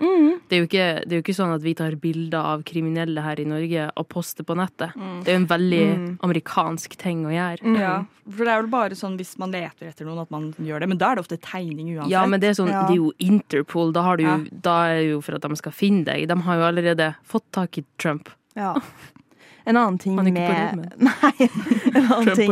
Det, 0.50 0.56
er 0.58 0.62
jo 0.64 0.68
ikke- 0.68 1.04
det 1.06 1.12
er 1.14 1.20
jo 1.20 1.22
ikke 1.22 1.36
sånn 1.38 1.54
at 1.54 1.62
vi 1.62 1.74
tar 1.78 1.94
bilder 1.96 2.40
av 2.40 2.64
kriminelle 2.64 3.22
her 3.22 3.40
i 3.40 3.46
Norge 3.46 3.92
og 3.96 4.08
poster 4.10 4.44
på 4.44 4.56
nettet. 4.58 4.96
Det 5.24 5.30
er 5.30 5.38
jo 5.38 5.42
en 5.44 5.48
veldig 5.52 5.84
amerikansk 6.24 6.96
ting 6.98 7.24
å 7.26 7.30
gjøre. 7.30 7.78
Ja, 7.78 8.06
for 8.28 8.46
det 8.46 8.48
er 8.56 8.62
vel 8.64 8.72
bare 8.72 8.96
sånn 8.98 9.18
hvis 9.20 9.38
man 9.38 9.52
leter 9.52 9.88
etter 9.92 10.06
noen 10.06 10.22
at 10.24 10.32
man 10.32 10.54
gjør 10.58 10.80
det. 10.80 10.90
Men 10.90 10.98
da 10.98 11.12
er 11.12 11.16
det 11.16 11.26
ofte 11.28 11.38
tegning 11.40 11.94
uansett. 12.00 12.10
Ja, 12.10 12.26
men 12.26 12.40
det 12.40 12.50
er, 12.50 12.54
sånn, 12.64 12.72
Ja. 12.72 12.88
det 12.88 12.94
er 12.98 13.04
jo 13.04 13.12
Interpol. 13.20 13.94
Da, 13.94 14.02
har 14.02 14.18
du, 14.18 14.24
Ja. 14.24 14.38
da 14.62 14.86
er 14.88 15.00
det 15.04 15.10
jo 15.12 15.22
for 15.22 15.36
at 15.36 15.42
de 15.42 15.56
skal 15.56 15.72
finne 15.72 16.04
deg. 16.06 16.28
De 16.28 16.36
har 16.36 16.56
jo 16.58 16.64
allerede 16.72 17.16
fått 17.24 17.44
tak 17.52 17.78
i 17.78 17.84
Trump. 18.00 18.30
Ja. 18.56 18.74
En 19.66 19.78
annen 19.80 19.98
ting 20.02 20.16
med 20.16 20.26
Nei, 21.08 21.48
en 21.94 22.12
annen 22.12 22.36
ting 22.36 22.52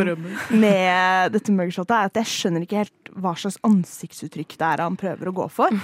med 0.62 1.34
dette 1.34 1.52
mugshotet 1.56 1.96
er 1.98 2.12
at 2.12 2.20
jeg 2.22 2.30
skjønner 2.32 2.66
ikke 2.66 2.84
helt 2.86 3.01
hva 3.20 3.34
slags 3.40 3.60
ansiktsuttrykk 3.68 4.58
det 4.60 4.68
er 4.68 4.84
han 4.84 4.98
prøver 5.00 5.32
å 5.32 5.36
gå 5.42 5.48
for. 5.52 5.76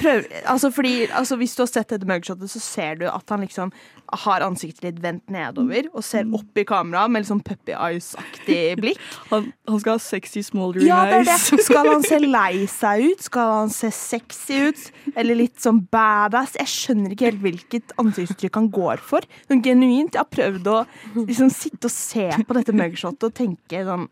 Prøver, 0.00 0.26
altså 0.48 0.70
fordi, 0.74 1.08
altså 1.08 1.38
Hvis 1.40 1.56
du 1.56 1.64
har 1.64 1.70
sett 1.70 1.92
dette 1.92 2.08
mugshotet, 2.08 2.50
så 2.52 2.60
ser 2.62 3.00
du 3.00 3.06
at 3.10 3.32
han 3.32 3.44
liksom 3.44 3.72
har 4.10 4.42
ansiktet 4.42 4.84
litt 4.84 4.98
vendt 5.02 5.30
nedover 5.30 5.86
og 5.92 6.02
ser 6.04 6.26
opp 6.34 6.58
i 6.58 6.64
kamera 6.66 7.06
med 7.08 7.22
litt 7.22 7.30
sånn 7.30 7.42
puppy 7.46 7.74
eyes-aktig 7.76 8.62
blikk. 8.80 9.00
Han, 9.30 9.50
han 9.68 9.82
skal 9.82 9.96
ha 9.96 10.02
sexy 10.02 10.42
smoldering 10.46 10.88
Ja, 10.88 11.04
det 11.06 11.20
er 11.20 11.28
det. 11.30 11.36
Skal 11.70 11.86
han 11.86 12.04
se 12.06 12.18
lei 12.22 12.66
seg 12.70 13.04
ut? 13.12 13.24
Skal 13.26 13.52
han 13.54 13.72
se 13.74 13.92
sexy 13.94 14.58
ut? 14.70 14.82
Eller 15.14 15.38
litt 15.38 15.60
sånn 15.62 15.82
badass? 15.92 16.56
Jeg 16.58 16.72
skjønner 16.72 17.14
ikke 17.14 17.28
helt 17.30 17.44
hvilket 17.44 17.94
ansiktsuttrykk 18.00 18.58
han 18.58 18.70
går 18.74 19.04
for. 19.04 19.26
Sånn 19.46 19.62
genuint. 19.64 20.16
Jeg 20.16 20.22
har 20.22 20.30
prøvd 20.30 20.70
å 20.72 20.78
liksom 21.20 21.52
sitte 21.54 21.90
og 21.90 21.94
se 21.94 22.26
på 22.46 22.58
dette 22.58 22.74
mugshotet 22.76 23.28
og 23.30 23.36
tenke 23.36 23.84
sånn 23.86 24.08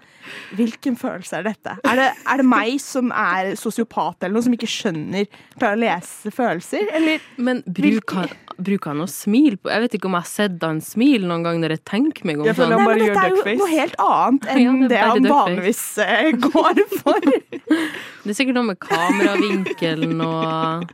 Hvilken 0.58 0.96
følelse 0.98 1.38
er 1.38 1.46
dette? 1.46 1.74
Er 1.88 1.98
det, 1.98 2.08
er 2.28 2.40
det 2.40 2.46
meg 2.50 2.78
som 2.82 3.12
er 3.14 3.54
sosiopat 3.58 4.24
eller 4.24 4.36
noe, 4.36 4.46
som 4.46 4.54
ikke 4.56 4.70
skjønner 4.70 5.28
Klarer 5.58 5.76
å 5.76 5.82
lese 5.82 6.32
følelser? 6.34 6.88
Eller 6.98 7.24
Men 7.36 7.62
bruker 7.66 8.22
han, 8.22 8.34
bruker 8.56 8.92
han 8.92 9.04
å 9.04 9.08
smile 9.10 9.60
på 9.60 9.72
Jeg 9.72 9.84
vet 9.84 9.96
ikke 9.98 10.10
om 10.10 10.18
jeg 10.18 10.26
har 10.26 10.32
sett 10.32 10.66
han 10.66 10.82
smile 10.84 11.28
noen 11.28 11.46
gang 11.46 11.62
når 11.62 11.76
jeg 11.76 11.84
tenker 11.88 12.28
meg 12.28 12.42
om. 12.42 12.48
Jeg 12.48 12.58
føler 12.58 12.74
sånn. 12.74 12.78
han 12.78 12.84
Nei, 12.84 12.90
bare 12.90 13.06
gjør 13.06 13.18
dette 13.18 13.28
er 13.28 13.54
jo 13.54 13.62
noe 13.62 13.72
helt 13.74 13.98
annet 14.08 14.50
enn 14.52 14.62
Ja, 14.64 14.74
det 14.78 14.90
det, 14.94 15.00
han 15.04 15.30
vanligvis 15.32 15.84
eh, 16.04 16.30
går 16.48 16.84
for. 16.98 17.32
Det 18.28 18.34
er 18.34 18.36
sikkert 18.36 18.58
noe 18.58 18.68
med 18.74 18.78
kameravinkelen 18.82 20.20
og, 20.20 20.90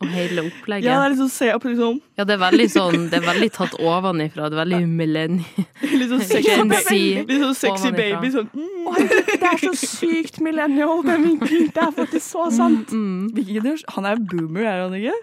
og 0.00 0.08
hele 0.08 0.46
opplegget. 0.48 0.86
Ja, 0.88 0.96
det 1.00 1.06
er 1.06 1.12
liksom 1.14 1.30
se 1.32 1.48
opp 1.52 1.64
liksom 1.68 1.98
det 2.20 2.34
er 2.34 2.40
veldig 2.40 2.66
sånn 2.72 3.06
Det 3.12 3.18
er 3.20 3.24
veldig 3.26 3.48
tatt 3.52 3.74
ovenifra. 3.80 4.48
Det 4.48 4.56
er 4.56 4.62
veldig 4.62 4.80
millennium. 4.88 5.66
Litt 6.00 6.12
sånn 6.12 6.24
sexy, 6.24 6.54
baby, 6.72 7.34
litt 7.34 7.44
sånn 7.44 7.56
sexy 7.58 7.90
baby. 7.96 8.30
Sånn, 8.34 8.48
mm. 8.52 8.86
Å, 8.88 8.94
det 9.00 9.48
er 9.50 9.62
så 9.62 9.72
sykt 9.76 10.40
millennial, 10.44 11.02
den 11.04 11.26
vinkelen. 11.28 11.68
Det 11.74 11.84
er 11.84 11.92
faktisk 11.96 12.26
så 12.26 12.46
sant. 12.54 12.92
Mm, 12.92 13.28
mm. 13.36 13.82
Han 13.96 14.08
er 14.08 14.22
boomer, 14.32 14.64
er 14.68 14.84
han 14.86 14.96
ikke? 14.96 15.16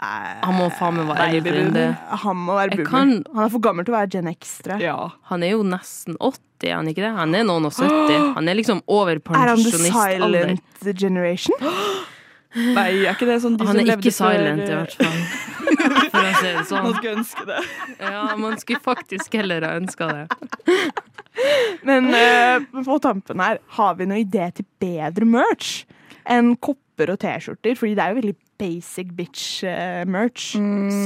Han 0.00 0.56
må 0.56 0.70
faen 0.78 0.96
meg 0.96 1.10
være 1.10 1.26
eldre 1.36 1.64
enn 1.64 1.74
det. 1.76 1.88
Han 2.24 2.38
må 2.46 2.54
være 2.56 2.78
boomer. 2.78 2.90
kan- 2.90 3.24
Han 3.34 3.44
er 3.44 3.50
for 3.52 3.60
gammel 3.60 3.84
til 3.84 3.94
å 3.94 3.98
være 3.98 4.10
Gen 4.16 4.28
X. 4.32 4.60
Ja. 4.80 5.10
Han 5.30 5.42
er 5.42 5.50
jo 5.54 5.62
nesten 5.62 6.16
80, 6.18 6.70
er 6.70 6.74
han 6.76 6.88
ikke 6.88 7.04
det? 7.04 7.12
Han 7.18 7.34
er 7.34 7.44
noen 7.44 7.66
og 7.68 7.72
70. 7.72 8.32
Han 8.36 8.48
er 8.48 8.54
liksom 8.54 8.82
over 8.88 9.12
Er 9.20 9.48
han 9.52 9.58
the 9.58 9.70
pensjonistalder. 9.70 10.56
silent 10.56 10.98
generation? 10.98 11.54
Nei, 12.54 13.04
er 13.06 13.12
ikke 13.14 13.26
det 13.28 13.36
sånn 13.44 13.54
de 13.60 13.64
Han 13.68 13.76
som 13.76 13.80
er 13.84 13.86
levde 13.92 14.08
ikke 14.10 14.16
silent, 14.16 14.64
i 14.66 14.74
hvert 14.74 14.96
fall. 14.98 15.20
For 16.10 16.18
å 16.18 16.32
si 16.34 16.46
det 16.48 16.54
Man 16.56 16.66
sånn. 16.66 16.88
skulle 16.96 17.12
ønske 17.20 17.44
det. 17.46 17.60
Ja, 18.02 18.22
man 18.40 18.56
skulle 18.58 18.80
faktisk 18.82 19.36
heller 19.38 19.62
ha 19.68 19.76
ønska 19.78 20.08
det. 20.10 20.24
Men 21.86 22.10
uh, 22.10 22.82
på 22.84 22.98
tampen 23.02 23.40
her, 23.40 23.60
har 23.78 23.94
vi 24.00 24.08
noen 24.10 24.24
idé 24.26 24.48
til 24.58 24.66
bedre 24.82 25.28
merch 25.30 25.84
enn 26.30 26.56
kopper 26.62 27.14
og 27.14 27.20
T-skjorter? 27.22 27.78
Fordi 27.78 27.94
det 27.96 28.04
er 28.04 28.12
jo 28.16 28.20
veldig 28.20 28.36
basic 28.60 29.12
bitch-merch. 29.16 30.50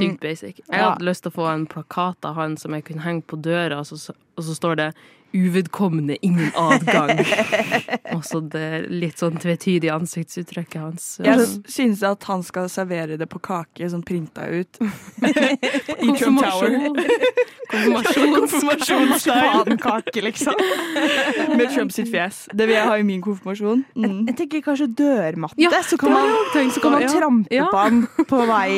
Sykt 0.01 0.21
basic. 0.25 0.57
Jeg 0.65 0.73
Ja. 0.81 0.89
hadde 0.95 1.07
lyst 1.07 1.23
til 1.23 1.31
å 1.31 1.37
få 1.37 1.51
en 1.53 1.67
plakat 1.71 2.25
av 2.27 2.35
han 2.41 2.57
som 2.59 2.73
jeg 2.75 2.85
kunne 2.89 3.05
henge 3.05 3.23
på 3.31 3.39
døra, 3.41 3.79
og 3.79 3.87
så, 3.87 4.11
og 4.37 4.43
så 4.49 4.57
står 4.57 4.81
det 4.81 4.89
'uvedkommende, 5.35 6.17
ingen 6.23 6.53
adgang'. 6.55 7.19
Også 8.15 8.41
det 8.49 8.87
litt 8.91 9.19
sånn 9.19 9.37
tvetydige 9.43 9.93
ansiktsuttrykket 9.95 10.81
hans. 10.81 11.09
Jeg 11.25 11.43
synes 11.67 12.03
at 12.07 12.23
han 12.31 12.43
skal 12.47 12.69
servere 12.71 13.19
det 13.19 13.29
på 13.29 13.41
kake, 13.43 13.91
sånn 13.91 14.05
printa 14.07 14.47
ut. 14.47 14.79
I 16.07 16.15
Trump 16.15 16.41
Tower. 16.41 16.79
Konfirmasjon. 17.75 18.35
Konfirmasjonsstein 18.39 20.25
liksom. 20.29 20.55
med 21.59 21.71
Trump 21.75 21.93
sitt 21.93 22.11
fjes. 22.13 22.45
Det 22.53 22.69
vil 22.69 22.77
jeg 22.77 22.87
ha 22.89 22.97
i 23.01 23.07
min 23.07 23.23
konfirmasjon. 23.25 23.85
Mm. 23.97 24.21
Jeg 24.31 24.37
tenker 24.43 24.65
kanskje 24.69 24.89
dørmatte, 24.95 25.59
Ja, 25.59 25.71
så 25.83 25.99
kan 25.99 26.13
man, 26.15 26.31
så 26.71 26.81
kan 26.81 26.93
man 26.93 27.03
Ja. 27.03 27.09
trampe 27.09 27.55
Ja. 27.55 27.69
på 27.73 27.77
han 27.77 28.07
på 28.29 28.47
vei 28.47 28.71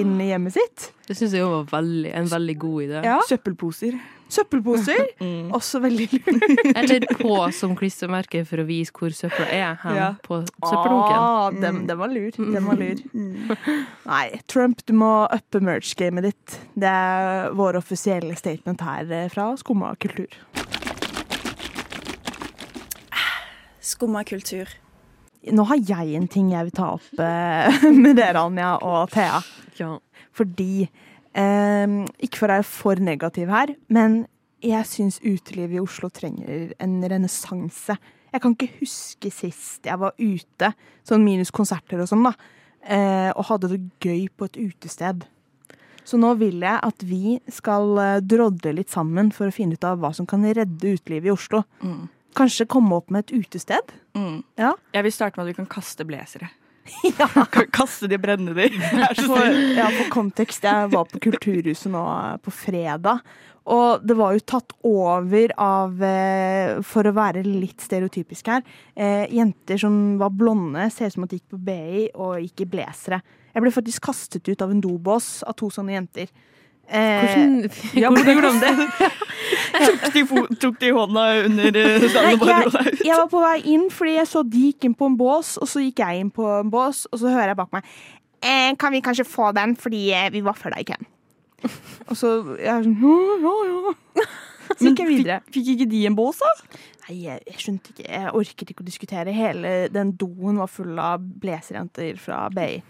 inn 0.00 0.20
i 0.20 0.30
hjemmet 0.30 0.52
sitt. 0.52 0.90
Det 1.04 1.14
syns 1.18 1.34
jeg 1.36 1.42
jo 1.42 1.50
var 1.52 1.64
veldig, 1.82 2.10
en 2.16 2.28
veldig 2.30 2.54
god 2.62 2.82
idé. 2.86 3.00
Ja. 3.04 3.18
Søppelposer. 3.28 3.96
Søppelposer, 4.34 5.02
Mm. 5.20 5.50
også 5.52 5.78
veldig 5.84 6.06
lurt. 6.14 6.46
Eller 6.80 7.04
på 7.18 7.34
som 7.52 7.74
klistremerke 7.76 8.40
for 8.48 8.62
å 8.62 8.64
vise 8.66 8.90
hvor 8.96 9.12
søpla 9.12 9.44
er 9.52 9.74
hen 9.82 9.96
Ja. 9.98 10.08
på 10.24 10.38
søppeldunken. 10.46 11.18
Ah, 11.18 11.50
den, 11.52 11.82
den 11.86 11.98
var 12.00 12.08
lur. 12.08 12.30
Den 12.38 12.64
var 12.64 12.80
lur. 12.80 13.02
Nei, 14.08 14.40
Trump, 14.48 14.80
du 14.88 14.94
må 14.96 15.12
uppe 15.28 15.60
merch-gamet 15.60 16.30
ditt. 16.30 16.56
Det 16.74 16.88
er 16.88 17.52
vår 17.52 17.76
offisielle 17.82 18.34
statement 18.40 18.80
her 18.80 19.12
eh, 19.12 19.28
fra 19.28 19.50
Skumma 19.60 19.92
kultur. 20.00 20.32
Skumma 23.84 24.24
kultur. 24.24 24.68
Nå 25.52 25.66
har 25.68 25.76
jeg 25.84 26.14
en 26.16 26.26
ting 26.32 26.48
jeg 26.54 26.70
vil 26.70 26.76
ta 26.80 26.94
opp 26.96 27.20
eh, 27.20 27.84
med 28.02 28.16
dere, 28.16 28.40
Anja 28.48 28.78
og 28.80 29.10
Thea. 29.12 29.42
Ja. 29.76 29.98
Fordi 30.34 30.86
eh, 30.86 31.98
Ikke 32.24 32.40
for 32.40 32.50
å 32.50 32.56
være 32.56 32.68
for 32.68 33.02
negativ 33.02 33.52
her, 33.54 33.74
men 33.92 34.24
jeg 34.64 34.88
syns 34.88 35.20
utelivet 35.20 35.76
i 35.76 35.82
Oslo 35.82 36.08
trenger 36.08 36.72
en 36.80 36.96
renessanse. 37.04 37.96
Jeg 38.32 38.42
kan 38.42 38.54
ikke 38.54 38.80
huske 38.80 39.30
sist 39.30 39.84
jeg 39.86 40.00
var 40.00 40.14
ute, 40.18 40.70
sånn 41.06 41.24
minus 41.26 41.52
konserter 41.54 42.00
og 42.00 42.08
sånn, 42.10 42.24
da, 42.24 42.32
eh, 42.88 43.30
og 43.34 43.44
hadde 43.50 43.74
det 43.74 43.80
gøy 44.02 44.26
på 44.32 44.48
et 44.48 44.56
utested. 44.62 45.26
Så 46.04 46.18
nå 46.20 46.34
vil 46.40 46.64
jeg 46.64 46.80
at 46.84 47.04
vi 47.06 47.38
skal 47.52 48.00
eh, 48.00 48.22
drodle 48.24 48.74
litt 48.76 48.92
sammen 48.92 49.30
for 49.34 49.48
å 49.48 49.54
finne 49.54 49.76
ut 49.76 49.86
av 49.88 50.02
hva 50.02 50.12
som 50.16 50.28
kan 50.28 50.44
redde 50.44 50.96
utelivet 50.96 51.30
i 51.30 51.34
Oslo. 51.34 51.62
Mm. 51.84 52.08
Kanskje 52.36 52.68
komme 52.68 52.98
opp 52.98 53.12
med 53.14 53.24
et 53.24 53.44
utested? 53.44 53.94
Mm. 54.18 54.42
Ja. 54.60 54.74
Jeg 54.96 55.06
vil 55.06 55.14
starte 55.14 55.38
med 55.38 55.46
at 55.46 55.52
vi 55.52 55.58
kan 55.60 55.70
kaste 55.70 56.06
blazere. 56.08 56.50
Kan 57.54 57.70
Kaste 57.72 58.08
de 58.10 58.18
og 58.18 58.24
brenne 58.24 58.54
de. 58.56 58.68
For, 59.26 59.48
ja, 59.76 59.88
for 59.88 60.12
kontekst, 60.12 60.66
jeg 60.66 60.92
var 60.92 61.08
på 61.10 61.20
Kulturhuset 61.28 61.92
nå 61.92 62.04
eh, 62.04 62.36
på 62.44 62.52
fredag. 62.54 63.24
Og 63.72 64.02
det 64.04 64.16
var 64.18 64.34
jo 64.36 64.42
tatt 64.44 64.74
over 64.84 65.54
av, 65.56 66.02
eh, 66.04 66.74
for 66.84 67.08
å 67.08 67.14
være 67.16 67.44
litt 67.46 67.80
stereotypisk 67.80 68.50
her, 68.52 68.64
eh, 68.92 69.24
jenter 69.32 69.80
som 69.80 70.18
var 70.20 70.34
blonde, 70.36 70.90
ser 70.92 71.08
ut 71.08 71.16
som 71.16 71.24
at 71.24 71.32
de 71.32 71.38
gikk 71.40 71.54
på 71.54 71.62
BI 71.64 72.02
og 72.12 72.42
gikk 72.42 72.66
i 72.66 72.70
blazere. 72.76 73.22
Jeg 73.54 73.64
ble 73.64 73.72
faktisk 73.72 74.04
kastet 74.04 74.50
ut 74.50 74.64
av 74.66 74.74
en 74.74 74.82
dobås 74.84 75.38
av 75.48 75.56
to 75.56 75.70
sånne 75.72 75.96
jenter. 75.96 76.28
Eh, 76.88 77.24
Hvordan, 77.24 77.70
Ja, 78.02 78.10
hvordan 78.12 78.36
gjorde 78.36 78.50
de 78.52 78.60
det? 78.60 79.08
tok, 79.86 80.02
de 80.14 80.24
fo 80.28 80.42
tok 80.60 80.76
de 80.82 80.90
hånda 80.94 81.22
under 81.46 81.78
eh, 81.80 82.04
og 82.04 82.42
bare 82.42 82.58
dro 82.68 82.74
deg 82.76 82.90
ut. 82.92 83.04
jeg 83.06 83.16
var 83.22 83.30
på 83.32 83.40
vei 83.44 83.54
inn 83.72 83.86
fordi 83.92 84.16
jeg 84.18 84.28
så 84.30 84.42
de 84.44 84.66
gikk 84.68 84.84
inn 84.90 84.96
på 84.98 85.08
en 85.08 85.16
bås, 85.18 85.54
og 85.60 85.70
så 85.70 85.82
gikk 85.84 86.04
jeg 86.04 86.20
inn 86.24 86.30
på 86.34 86.44
en 86.60 86.70
bås, 86.72 87.06
og 87.10 87.22
så 87.22 87.32
hører 87.32 87.54
jeg 87.54 87.60
bak 87.62 87.72
meg 87.74 87.88
eh, 88.44 88.70
Kan 88.80 88.92
vi 88.94 89.00
kanskje 89.04 89.26
få 89.28 89.52
den 89.56 89.76
fordi 89.80 90.06
eh, 90.12 90.28
vi 90.34 90.44
var 90.44 90.58
før 90.60 90.76
deg 90.76 90.84
i 90.84 90.90
køen? 90.92 91.10
Og 92.10 92.18
så 92.20 92.34
jeg 92.60 92.84
sånn 92.84 92.98
Ja, 93.00 93.54
ja, 93.64 93.94
ja. 94.20 94.26
Så 94.74 94.90
gikk 94.90 95.00
jeg 95.04 95.08
videre. 95.08 95.38
Fikk, 95.46 95.54
fikk 95.54 95.70
ikke 95.74 95.86
de 95.88 96.02
en 96.08 96.16
bås, 96.18 96.40
da? 96.42 96.50
Nei, 97.04 97.16
jeg, 97.26 97.40
jeg 97.48 97.60
skjønte 97.60 97.92
ikke. 97.92 98.04
Jeg 98.08 98.30
orket 98.40 98.70
ikke 98.72 98.84
å 98.84 98.86
diskutere. 98.86 99.34
Hele 99.36 99.72
den 99.92 100.14
doen 100.20 100.56
var 100.60 100.70
full 100.72 100.96
av 101.00 101.24
blazerjenter 101.40 102.16
fra 102.20 102.46
BI. 102.52 102.80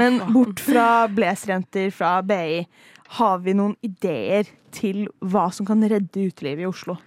Men 0.00 0.16
bort 0.32 0.62
fra 0.64 0.86
blazerjenter 1.12 1.90
fra 1.94 2.14
BI, 2.24 2.62
har 3.18 3.40
vi 3.42 3.56
noen 3.58 3.74
ideer 3.86 4.50
til 4.74 5.08
hva 5.18 5.48
som 5.54 5.66
kan 5.66 5.82
redde 5.82 6.28
utelivet 6.30 6.62
i 6.62 6.68
Oslo? 6.68 6.98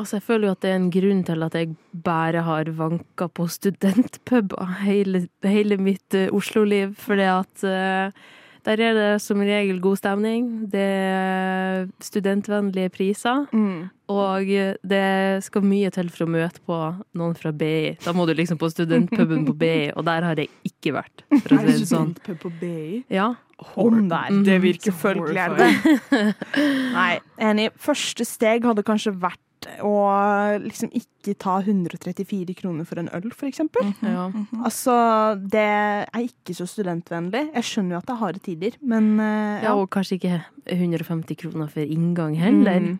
Altså, 0.00 0.16
jeg 0.16 0.24
føler 0.26 0.48
jo 0.48 0.56
at 0.56 0.62
det 0.64 0.70
er 0.72 0.78
en 0.78 0.90
grunn 0.94 1.22
til 1.28 1.44
at 1.44 1.56
jeg 1.58 1.74
bare 2.06 2.42
har 2.46 2.70
vanka 2.72 3.28
på 3.28 3.46
studentpuber 3.52 4.78
hele, 4.80 5.26
hele 5.44 5.76
mitt 5.76 6.16
uh, 6.16 6.30
Oslo-liv. 6.34 6.94
Fordi 6.98 7.26
at 7.28 7.64
uh, 7.68 8.30
der 8.64 8.80
er 8.84 8.96
det 8.96 9.22
som 9.24 9.40
regel 9.44 9.80
god 9.80 10.00
stemning. 10.00 10.48
Det 10.72 10.80
er 10.80 11.86
studentvennlige 12.04 12.92
priser. 12.92 13.46
Og 14.10 14.50
eh, 14.50 14.74
det 14.82 15.44
skal 15.46 15.64
mye 15.64 15.90
til 15.94 16.10
for 16.12 16.26
å 16.26 16.32
møte 16.32 16.60
på 16.66 16.78
noen 17.16 17.36
fra 17.38 17.52
BI. 17.56 17.96
Da 18.04 18.12
må 18.16 18.26
du 18.28 18.34
liksom 18.36 18.58
på 18.60 18.68
studentpuben 18.72 19.46
på 19.48 19.54
BI, 19.56 19.92
og 19.94 20.04
der 20.08 20.26
har 20.26 20.40
jeg 20.40 20.50
ikke 20.66 20.96
vært. 20.98 21.24
For 21.30 21.56
å 21.56 21.60
si 21.62 21.70
det 21.70 21.76
sånn. 21.92 22.12
Studentpub 22.18 22.42
på 22.42 22.52
BI? 22.60 23.04
Ja. 23.12 23.32
Om 23.76 24.08
der. 24.08 24.32
Mm. 24.32 24.42
Det 24.44 24.56
virker 24.62 24.96
følgelig. 24.96 25.36
er. 25.44 26.34
Nei, 26.96 27.12
enig. 27.50 27.70
Første 27.80 28.26
steg 28.28 28.66
hadde 28.68 28.84
kanskje 28.86 29.14
vært 29.20 29.40
å 29.84 29.92
liksom 30.62 30.92
ikke 30.96 31.34
ta 31.40 31.58
134 31.60 32.54
kroner 32.56 32.86
for 32.88 33.00
en 33.02 33.10
øl, 33.16 33.28
for 33.36 33.48
eksempel. 33.50 33.92
ja. 34.00 34.28
Altså, 34.64 34.94
det 35.52 35.66
er 35.66 36.24
ikke 36.24 36.56
så 36.56 36.66
studentvennlig. 36.70 37.50
Jeg 37.58 37.68
skjønner 37.68 37.96
jo 37.96 38.00
at 38.00 38.08
det 38.08 38.14
er 38.14 38.22
harde 38.22 38.42
tider, 38.46 38.80
men 38.80 39.12
eh, 39.20 39.66
Ja, 39.66 39.76
og 39.76 39.90
kanskje 39.92 40.16
ikke 40.20 40.40
150 40.70 41.40
kroner 41.40 41.70
for 41.72 41.84
inngang 41.84 42.38
heller. 42.40 42.80
Mm. 42.80 42.98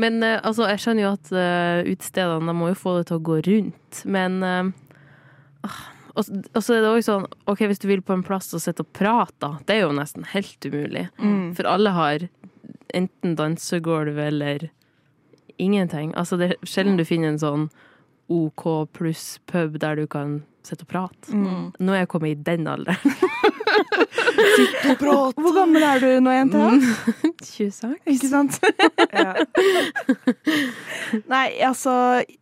Men 0.00 0.22
eh, 0.22 0.38
altså, 0.38 0.68
jeg 0.70 0.84
skjønner 0.84 1.08
jo 1.08 1.14
at 1.16 1.32
uh, 1.34 1.90
utestedene 1.90 2.52
de 2.52 2.58
må 2.60 2.70
jo 2.70 2.78
få 2.78 2.98
det 3.00 3.08
til 3.10 3.18
å 3.18 3.24
gå 3.26 3.40
rundt, 3.50 4.04
men 4.06 4.38
ah, 4.46 5.80
og, 6.14 6.24
og 6.54 6.64
så 6.64 6.70
er 6.76 6.80
det 6.84 6.90
også 6.90 7.12
sånn 7.12 7.26
OK, 7.50 7.60
hvis 7.70 7.82
du 7.82 7.88
vil 7.90 8.02
på 8.04 8.14
en 8.16 8.24
plass 8.26 8.48
og 8.56 8.62
sitte 8.64 8.84
og 8.84 8.92
prate, 8.96 9.36
da, 9.42 9.50
det 9.66 9.76
er 9.76 9.82
jo 9.84 9.96
nesten 9.96 10.26
helt 10.32 10.60
umulig. 10.66 11.04
Mm. 11.20 11.46
For 11.58 11.64
alle 11.70 11.90
har 11.96 12.18
enten 12.96 13.36
dansegulv 13.38 14.18
eller 14.18 14.58
ingenting. 15.60 16.14
Altså, 16.18 16.34
det 16.40 16.46
er 16.52 16.56
sjelden 16.68 16.98
du 16.98 17.04
finner 17.06 17.34
en 17.34 17.42
sånn 17.42 17.68
OK 18.30 18.64
pluss 18.94 19.24
pub 19.50 19.78
der 19.82 19.98
du 19.98 20.06
kan 20.10 20.40
sitte 20.66 20.84
og 20.86 20.92
prate. 20.92 21.34
Mm. 21.34 21.70
Nå 21.80 21.94
er 21.94 22.04
jeg 22.04 22.12
kommet 22.12 22.34
i 22.34 22.42
den 22.46 22.68
alderen. 22.70 23.00
Hvor 25.00 25.54
gammel 25.54 25.82
er 25.84 26.02
du 26.02 26.08
nå, 26.22 26.30
jente? 26.34 26.58
26. 27.50 27.94
Ikke 28.06 28.28
sant? 28.30 28.58
Nei, 31.32 31.46
altså, 31.66 31.92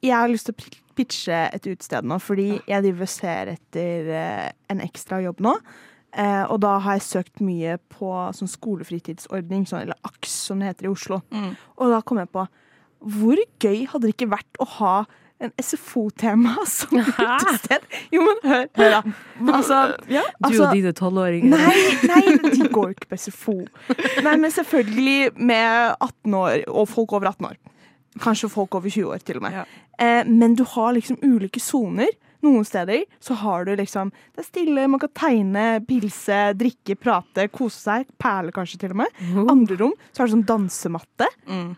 jeg 0.05 0.15
har 0.15 0.29
lyst 0.31 0.47
til 0.51 0.57
å 0.57 0.61
pitche 0.99 1.45
et 1.55 1.69
utested 1.69 2.09
nå, 2.09 2.19
fordi 2.23 2.51
jeg 2.59 2.85
driver 2.85 3.07
og 3.07 3.13
ser 3.13 3.53
etter 3.55 4.11
eh, 4.19 4.49
en 4.73 4.83
ekstra 4.85 5.23
jobb 5.25 5.43
nå. 5.47 5.55
Eh, 6.19 6.45
og 6.49 6.59
da 6.65 6.79
har 6.83 6.99
jeg 6.99 7.07
søkt 7.07 7.43
mye 7.45 7.77
på 7.93 8.11
sånn 8.35 8.51
skolefritidsordning, 8.51 9.67
sånn, 9.69 9.85
eller 9.87 9.99
AKS 10.09 10.35
som 10.49 10.63
det 10.63 10.73
heter 10.73 10.89
i 10.89 10.93
Oslo. 10.93 11.21
Mm. 11.35 11.53
Og 11.79 11.95
da 11.95 12.03
kom 12.03 12.21
jeg 12.23 12.33
på 12.35 12.49
hvor 12.99 13.39
gøy 13.63 13.85
hadde 13.87 14.09
det 14.09 14.17
ikke 14.17 14.33
vært 14.33 14.59
å 14.59 14.67
ha 14.81 14.95
en 15.39 15.53
SFO-tema 15.63 16.57
som 16.67 16.99
utested? 16.99 17.85
Jo, 18.11 18.25
men 18.27 18.41
hør, 18.43 18.65
hør 18.75 18.95
da. 18.97 19.03
Altså, 19.55 19.81
ja, 20.11 20.25
Du 20.35 20.49
altså, 20.49 20.65
og 20.67 20.75
dine 20.75 20.93
tolvåringer. 20.99 21.55
Nei, 21.55 21.77
nei, 22.11 22.51
de 22.51 22.67
går 22.73 22.91
jo 22.91 22.97
ikke 22.97 23.11
på 23.13 23.21
SFO. 23.29 23.59
Nei, 24.27 24.35
men 24.35 24.51
selvfølgelig 24.55 25.37
med 25.39 25.95
18 26.01 26.39
år, 26.41 26.57
og 26.73 26.89
folk 26.91 27.15
over 27.15 27.31
18 27.31 27.53
år. 27.53 27.59
Kanskje 28.23 28.51
folk 28.53 28.75
over 28.79 28.91
20 28.91 29.13
år, 29.15 29.25
til 29.25 29.39
og 29.41 29.47
med. 29.49 29.61
Eh, 29.99 30.25
men 30.29 30.55
du 30.59 30.65
har 30.77 30.95
liksom 30.97 31.19
ulike 31.23 31.61
soner. 31.63 32.11
Noen 32.41 32.63
steder 32.63 33.01
så 33.19 33.35
har 33.35 33.65
du 33.67 33.73
liksom 33.75 34.13
Det 34.37 34.45
er 34.45 34.47
stille, 34.47 34.85
man 34.87 35.01
kan 35.03 35.11
tegne, 35.11 35.65
pilse, 35.89 36.37
drikke, 36.55 36.95
prate, 36.95 37.49
kose 37.51 37.81
seg. 37.83 38.07
Perle 38.23 38.55
kanskje, 38.55 38.79
til 38.79 38.95
og 38.95 39.01
med. 39.03 39.19
Andre 39.51 39.79
rom 39.81 39.97
så 40.13 40.23
er 40.23 40.29
det 40.29 40.35
sånn 40.37 40.47
dansematte. 40.47 41.27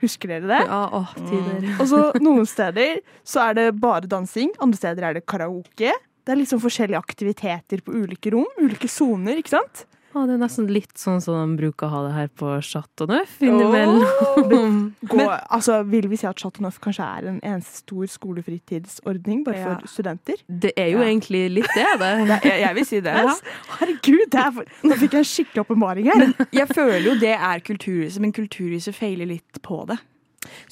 Husker 0.02 0.34
dere 0.34 0.50
det? 0.50 0.60
Ja, 0.68 0.82
åh, 1.00 1.14
tider. 1.16 1.70
Og 1.80 1.88
så 1.88 2.02
noen 2.20 2.44
steder 2.48 3.00
så 3.24 3.46
er 3.48 3.56
det 3.56 3.66
bare 3.80 4.10
dansing, 4.10 4.52
andre 4.60 4.76
steder 4.82 5.08
er 5.08 5.16
det 5.16 5.24
karaoke. 5.26 5.94
Det 6.20 6.34
er 6.34 6.36
liksom 6.42 6.60
forskjellige 6.60 7.00
aktiviteter 7.00 7.80
på 7.80 7.96
ulike 7.96 8.30
rom, 8.34 8.46
ulike 8.60 8.88
soner, 8.92 9.40
ikke 9.40 9.56
sant? 9.56 9.86
Å, 10.10 10.24
det 10.26 10.34
er 10.34 10.40
nesten 10.42 10.66
litt 10.74 10.96
sånn 10.98 11.20
som 11.22 11.36
de 11.38 11.58
bruker 11.60 11.86
å 11.86 11.90
ha 11.92 11.98
det 12.08 12.14
her 12.16 12.30
på 12.34 12.48
Chateauneuf 12.66 13.36
innimellom. 13.46 14.00
Oh, 14.34 14.48
men, 14.50 15.28
altså, 15.54 15.76
vil 15.86 16.08
vi 16.10 16.16
si 16.18 16.26
at 16.26 16.40
Chateauneuf 16.42 16.80
kanskje 16.82 17.04
er 17.06 17.28
en 17.30 17.36
eneste 17.46 17.84
stor 17.84 18.08
skolefritidsordning 18.10 19.44
bare 19.46 19.60
Ja. 19.60 19.76
for 19.78 19.86
studenter? 19.92 20.40
Det 20.50 20.72
er 20.76 20.88
jo 20.96 20.98
egentlig 21.04 21.44
litt 21.60 21.70
det, 21.76 21.86
det. 22.02 22.10
Jeg, 22.50 22.60
jeg 22.64 22.74
vil 22.80 22.86
si 22.88 23.00
det. 23.06 23.14
Ja. 23.22 23.34
Herregud, 23.78 24.24
det 24.34 24.40
er 24.42 24.50
for, 24.58 24.72
nå 24.82 24.98
fikk 24.98 25.14
jeg 25.14 25.22
en 25.22 25.28
skikkelig 25.30 25.62
åpenbaring 25.64 26.10
her. 26.10 26.18
Men 26.24 26.34
jeg 26.58 26.68
føler 26.80 27.06
jo 27.06 27.14
det 27.22 27.34
er 27.36 27.62
Kulturhuset, 27.70 28.20
men 28.24 28.32
Kulturhuset 28.34 28.96
feiler 28.98 29.30
litt 29.30 29.62
på 29.62 29.84
det. 29.90 30.00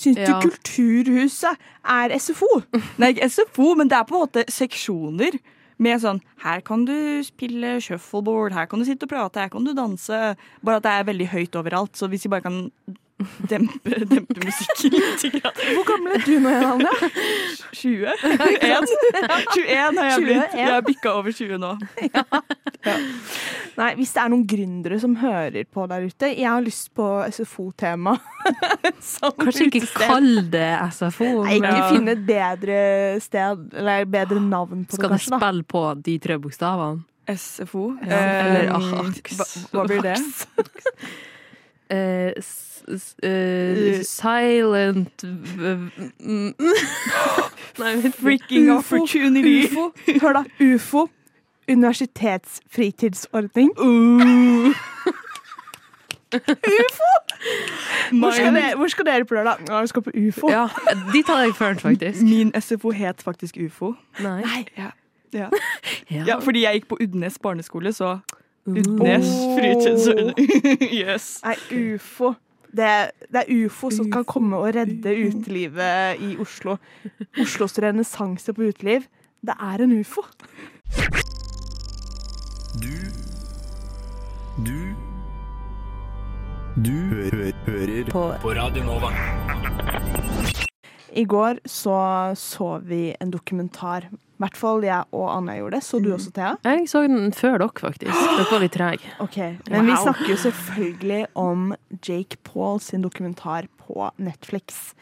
Syns 0.01 0.19
Ja. 0.19 0.35
du 0.41 0.49
Kulturhuset 0.49 1.63
er 1.87 2.15
SFO? 2.19 2.49
Nei, 2.99 3.13
ikke 3.15 3.29
SFO, 3.31 3.75
men 3.79 3.87
det 3.91 3.99
er 4.01 4.09
på 4.09 4.17
en 4.19 4.25
måte 4.27 4.45
seksjoner. 4.51 5.39
Med 5.79 6.01
sånn 6.03 6.21
Her 6.43 6.63
kan 6.67 6.85
du 6.89 6.95
spille 7.27 7.77
shuffleboard, 7.83 8.55
her 8.57 8.67
kan 8.71 8.83
du 8.83 8.87
sitte 8.89 9.07
og 9.07 9.13
prate, 9.13 9.45
her 9.45 9.53
kan 9.53 9.67
du 9.67 9.75
danse. 9.77 10.23
Bare 10.65 10.81
at 10.81 10.87
det 10.87 10.95
er 10.95 11.11
veldig 11.11 11.29
høyt 11.35 11.59
overalt. 11.59 11.95
Så 11.99 12.11
hvis 12.11 12.27
vi 12.27 12.33
bare 12.35 12.47
kan 12.47 12.59
dempe, 13.51 13.97
dempe 14.07 14.39
musikken 14.45 14.95
litt. 14.95 15.25
Hvor 15.75 15.85
gammel 15.89 16.15
er 16.19 16.23
du 16.27 16.35
nå 16.45 16.53
igjen, 16.53 16.69
Anja? 16.71 16.93
20? 17.75 18.13
21? 18.23 18.93
21 19.57 19.99
har 19.99 20.11
jeg 20.13 20.23
blitt. 20.27 20.55
Jeg 20.61 20.71
har 20.73 20.85
bikka 20.87 21.15
over 21.19 21.35
20 21.35 21.59
nå. 21.63 21.73
Nei, 23.79 23.89
hvis 23.99 24.11
det 24.15 24.23
er 24.23 24.31
noen 24.33 24.45
gründere 24.51 24.99
som 25.03 25.15
hører 25.21 25.67
på 25.71 25.85
der 25.91 26.07
ute, 26.11 26.31
jeg 26.35 26.47
har 26.49 26.63
lyst 26.65 26.89
på 26.99 27.07
SFO-tema. 27.35 28.17
Kanskje 29.39 29.69
ikke 29.69 29.85
kall 29.99 30.31
det 30.51 30.67
SFO. 30.97 31.29
Nei, 31.47 31.59
ikke 31.61 31.93
finne 31.93 32.15
et 32.17 32.25
bedre 32.27 32.81
sted, 33.23 33.69
eller 33.79 34.07
bedre 34.11 34.43
navn 34.43 34.83
på 34.89 34.99
Skal 34.99 35.11
det, 35.11 35.15
kanskje. 35.19 35.35
da. 35.35 35.41
spille 35.43 35.67
på 35.75 35.85
de 36.07 36.17
tre 36.27 36.39
bokstavene? 36.43 37.05
SFO. 37.29 37.91
Ja, 38.09 38.19
eller 38.41 38.71
Eh, 38.71 38.77
AKS. 38.79 39.35
Hva, 39.37 39.47
hva 39.75 39.83
blir 39.91 40.07
det? 40.07 40.15
Eh, 41.91 42.33
s, 42.43 42.83
eh, 43.23 44.03
silent 44.05 45.25
mm. 45.25 45.85
Nei. 47.79 48.13
Freaking 48.13 48.71
UFO. 48.71 48.79
opportunity. 48.79 49.65
UFO. 49.65 49.93
Hør 50.21 50.33
da. 50.33 50.45
UFO. 50.61 51.09
Universitetsfritidsordning. 51.69 53.71
UFO! 53.79 54.73
Hvor 58.13 58.31
skal, 58.31 58.55
dere, 58.55 58.77
hvor 58.77 58.87
skal 58.87 59.07
dere 59.07 59.25
på 59.25 59.35
lørdag? 59.35 59.55
Ja, 59.69 59.81
vi 59.81 59.87
skal 59.87 60.03
på 60.03 60.11
UFO. 60.11 60.51
Ja, 60.51 60.67
de 61.13 61.23
tar 61.27 61.43
jeg 61.43 61.55
først, 61.55 61.81
faktisk. 61.81 62.23
Min 62.23 62.53
SFO 62.61 62.91
het 62.91 63.23
faktisk 63.23 63.57
UFO. 63.67 63.95
Nei. 64.21 64.43
Ja. 64.79 64.87
Ja. 65.33 65.49
Ja. 66.11 66.25
ja, 66.27 66.39
fordi 66.41 66.63
jeg 66.63 66.73
gikk 66.73 66.89
på 66.89 66.97
Udnes 67.05 67.39
barneskole, 67.39 67.93
så 67.93 68.19
Udnes 68.69 69.29
fritidsordning. 69.57 70.51
yes. 71.03 71.41
Nei, 71.45 71.57
ufo. 71.95 72.35
Det, 72.69 72.89
det 73.33 73.41
er 73.47 73.65
ufo 73.65 73.89
som 73.91 74.11
kan 74.13 74.27
komme 74.29 74.57
og 74.61 74.75
redde 74.77 75.15
utelivet 75.29 76.21
i 76.21 76.35
Oslo. 76.41 76.77
Oslos 77.41 77.79
renessanse 77.81 78.53
på 78.53 78.69
uteliv. 78.69 79.07
Det 79.41 79.55
er 79.57 79.85
en 79.87 79.95
ufo. 80.01 80.25
Du 82.83 82.95
Du 84.67 84.79
Du 86.85 86.93
hø 86.93 87.51
hører 87.67 88.11
på. 88.11 88.33
på 88.43 88.51
Radio 88.55 88.85
Nova. 88.85 89.11
I 91.13 91.25
går 91.25 91.61
så 91.65 91.99
så 92.37 92.79
vi 92.85 93.15
en 93.21 93.31
dokumentar. 93.31 94.09
I 94.13 94.43
hvert 94.45 94.57
fall 94.57 94.85
jeg 94.87 95.03
og 95.19 95.25
Anja 95.33 95.57
gjorde 95.59 95.79
det. 95.79 95.83
Så 95.83 95.99
du 96.03 96.13
også, 96.15 96.31
Thea? 96.37 96.53
Jeg 96.63 96.85
så 96.91 97.03
den 97.09 97.33
før 97.35 97.57
dere, 97.59 97.73
faktisk. 97.75 98.13
Dere 98.15 98.47
var 98.53 98.63
litt 98.63 98.77
trege. 98.77 99.11
Ok, 99.25 99.39
Men 99.71 99.89
vi 99.89 99.97
snakker 99.99 100.31
jo 100.31 100.37
selvfølgelig 100.45 101.25
om 101.35 101.73
Jake 102.07 102.39
Paul 102.47 102.79
sin 102.81 103.03
dokumentar 103.03 103.67
på 103.83 104.11
Netflix. 104.23 104.93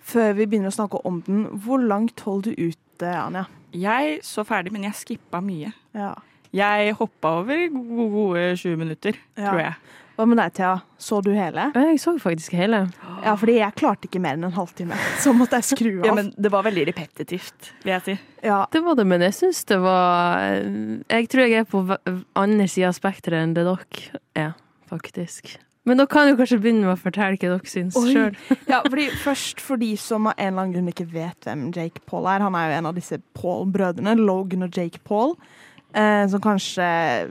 Før 0.00 0.32
vi 0.38 0.46
begynner 0.46 0.72
å 0.72 0.78
snakke 0.78 1.02
om 1.04 1.20
den, 1.26 1.44
hvor 1.64 1.82
langt 1.84 2.20
holder 2.24 2.54
du 2.56 2.70
ute, 2.72 3.12
Anja? 3.12 3.44
Jeg 3.76 4.22
så 4.24 4.46
ferdig, 4.48 4.72
men 4.72 4.86
jeg 4.88 4.96
skippa 4.96 5.42
mye. 5.44 5.74
Ja. 5.92 6.14
Jeg 6.56 6.94
hoppa 6.98 7.34
over 7.42 7.64
gode, 7.72 8.10
gode 8.12 8.44
20 8.56 8.76
minutter, 8.80 9.16
Ja. 9.36 9.50
tror 9.50 9.60
jeg. 9.60 9.74
Hva 10.18 10.24
med 10.26 10.36
deg, 10.40 10.52
Thea? 10.56 10.80
Så 10.98 11.20
du 11.22 11.30
hele? 11.30 11.68
Jeg 11.76 11.98
så 12.02 12.16
faktisk 12.18 12.50
hele. 12.58 12.80
Ja, 13.22 13.36
fordi 13.38 13.58
jeg 13.60 13.74
klarte 13.78 14.08
ikke 14.08 14.18
mer 14.20 14.34
enn 14.34 14.48
en 14.48 14.54
halvtime. 14.56 14.96
Så 15.22 15.30
måtte 15.32 15.60
jeg 15.60 15.68
skru 15.68 16.00
av. 16.00 16.06
Ja, 16.08 16.14
men 16.16 16.32
det 16.34 16.50
var 16.50 16.64
veldig 16.66 16.88
repetitivt, 16.88 17.68
vil 17.84 17.92
jeg 17.92 18.02
si. 18.02 18.16
Ja, 18.42 18.64
Det 18.72 18.82
var 18.82 18.96
det, 18.98 19.06
men 19.06 19.22
jeg 19.22 19.36
syns 19.36 19.60
det 19.70 19.78
var 19.78 20.42
Jeg 21.06 21.28
tror 21.30 21.46
jeg 21.46 21.60
er 21.60 21.68
på 21.70 21.84
andre 22.34 22.66
sida 22.66 22.88
av 22.90 22.96
spekteret 22.98 23.44
enn 23.44 23.54
det 23.54 23.62
dere 23.68 24.18
er, 24.34 24.52
faktisk. 24.90 25.54
Men 25.86 25.96
dere 26.02 26.10
kan 26.10 26.26
jo 26.32 26.34
kanskje 26.36 26.58
begynne 26.66 26.82
med 26.88 26.96
å 26.96 27.00
fortelle 27.00 27.38
hva 27.38 27.54
dere 27.54 27.70
syns 27.70 27.94
sjøl. 27.94 28.34
Ja, 28.72 28.82
fordi 28.88 29.06
først 29.22 29.62
for 29.62 29.78
de 29.78 29.92
som 29.96 30.26
av 30.26 30.34
en 30.36 30.48
eller 30.50 30.64
annen 30.64 30.74
grunn 30.74 30.90
ikke 30.90 31.06
vet 31.14 31.46
hvem 31.46 31.68
Jake 31.70 32.02
Paul 32.10 32.26
er. 32.26 32.42
Han 32.42 32.58
er 32.58 32.72
jo 32.72 32.78
en 32.82 32.90
av 32.90 32.98
disse 32.98 33.22
Paul-brødrene, 33.38 34.18
Logan 34.18 34.66
og 34.66 34.74
Jake 34.74 34.98
Paul. 35.06 35.36
Eh, 35.96 36.28
som 36.28 36.40
kanskje 36.44 36.86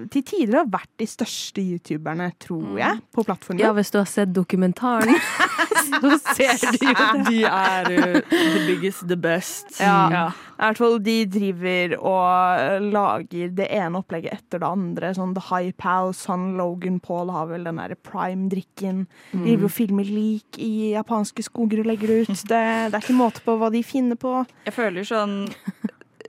til 0.10 0.24
tider 0.26 0.56
har 0.58 0.70
vært 0.74 0.90
de 0.98 1.06
største 1.06 1.62
youtuberne, 1.62 2.32
tror 2.42 2.80
jeg, 2.80 3.02
på 3.14 3.22
plattformen. 3.28 3.62
Ja, 3.62 3.70
hvis 3.78 3.92
du 3.94 4.00
har 4.00 4.08
sett 4.10 4.32
dokumentaren, 4.34 5.14
så 6.02 6.16
ser 6.34 6.64
du 6.74 6.88
jo 6.88 6.96
det. 6.98 7.26
De 7.28 7.44
er 7.46 7.92
jo 7.94 8.08
the 8.26 8.64
biggest, 8.66 9.04
the 9.12 9.18
best. 9.18 9.78
Ja. 9.78 10.32
I 10.58 10.72
hvert 10.72 10.80
fall 10.82 10.98
de 11.06 11.18
driver 11.30 11.94
og 12.00 12.88
lager 12.96 13.52
det 13.60 13.68
ene 13.78 14.02
opplegget 14.02 14.40
etter 14.40 14.64
det 14.64 14.72
andre. 14.72 15.12
Sånn 15.14 15.36
The 15.38 15.44
High 15.52 15.76
Pals, 15.78 16.24
han 16.32 16.56
Logan 16.58 16.98
Paul 17.04 17.30
har 17.36 17.52
vel 17.52 17.70
den 17.70 17.78
derre 17.78 18.00
prime-drikken. 18.10 19.06
Mm. 19.36 19.44
Driver 19.44 19.70
og 19.70 19.76
filmer 19.76 20.10
lik 20.10 20.58
i 20.58 20.96
japanske 20.96 21.46
skoger 21.46 21.84
og 21.84 21.92
legger 21.92 22.10
det 22.10 22.20
ut. 22.26 22.34
Det, 22.34 22.64
det 22.90 22.90
er 22.90 23.06
ikke 23.06 23.20
måte 23.22 23.46
på 23.46 23.60
hva 23.62 23.70
de 23.70 23.86
finner 23.86 24.18
på. 24.18 24.34
Jeg 24.66 24.74
føler 24.80 25.06
sånn 25.06 25.44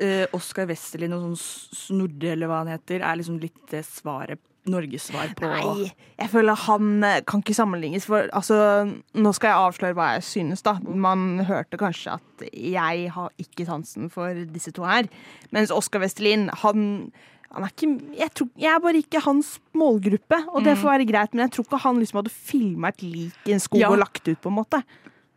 uh, 0.03 0.27
Oskar 0.37 0.69
Westerlin 0.71 1.15
og 1.17 1.25
sånn 1.25 1.39
Snorre, 1.79 2.35
eller 2.35 2.51
hva 2.51 2.63
han 2.65 2.73
heter, 2.75 3.03
er 3.03 3.19
liksom 3.21 3.41
litt 3.43 3.59
det 3.73 3.85
svaret 3.87 4.43
Norges 4.69 5.07
svar 5.09 5.31
på 5.39 5.49
Nei, 5.49 5.87
jeg 6.19 6.29
føler 6.29 6.59
han 6.67 7.05
eh, 7.07 7.21
kan 7.25 7.41
ikke 7.41 7.55
sammenlignes. 7.57 8.05
For 8.05 8.27
altså, 8.37 8.59
nå 9.17 9.33
skal 9.33 9.49
jeg 9.55 9.63
avsløre 9.69 9.97
hva 9.97 10.11
jeg 10.19 10.27
synes, 10.29 10.61
da. 10.67 10.75
Man 10.85 11.41
hørte 11.49 11.81
kanskje 11.81 12.19
at 12.19 12.45
jeg 12.53 13.09
har 13.15 13.33
ikke 13.41 13.65
sansen 13.69 14.11
for 14.13 14.37
disse 14.53 14.75
to 14.77 14.85
her. 14.85 15.09
Mens 15.57 15.73
Oskar 15.73 16.05
Westerlin, 16.05 16.51
han 16.65 16.85
han 17.49 17.65
er 17.65 17.71
ikke, 17.73 17.89
jeg, 18.19 18.29
tror, 18.37 18.49
jeg 18.61 18.69
er 18.69 18.81
bare 18.85 19.01
ikke 19.01 19.21
hans 19.25 19.55
målgruppe, 19.73 20.37
og 20.53 20.67
det 20.67 20.75
får 20.77 20.91
være 20.99 21.07
greit, 21.09 21.33
men 21.33 21.47
jeg 21.47 21.55
tror 21.55 21.65
ikke 21.65 21.79
han 21.81 22.01
liksom 22.03 22.19
hadde 22.21 22.33
filma 22.35 22.91
et 22.93 23.01
lik 23.01 23.49
i 23.49 23.55
en 23.57 23.63
skog 23.65 23.81
Ja. 23.81 23.89
og 23.89 24.03
lagt 24.03 24.21
ut, 24.29 24.37
på 24.37 24.51
en 24.53 24.59
måte. 24.59 24.83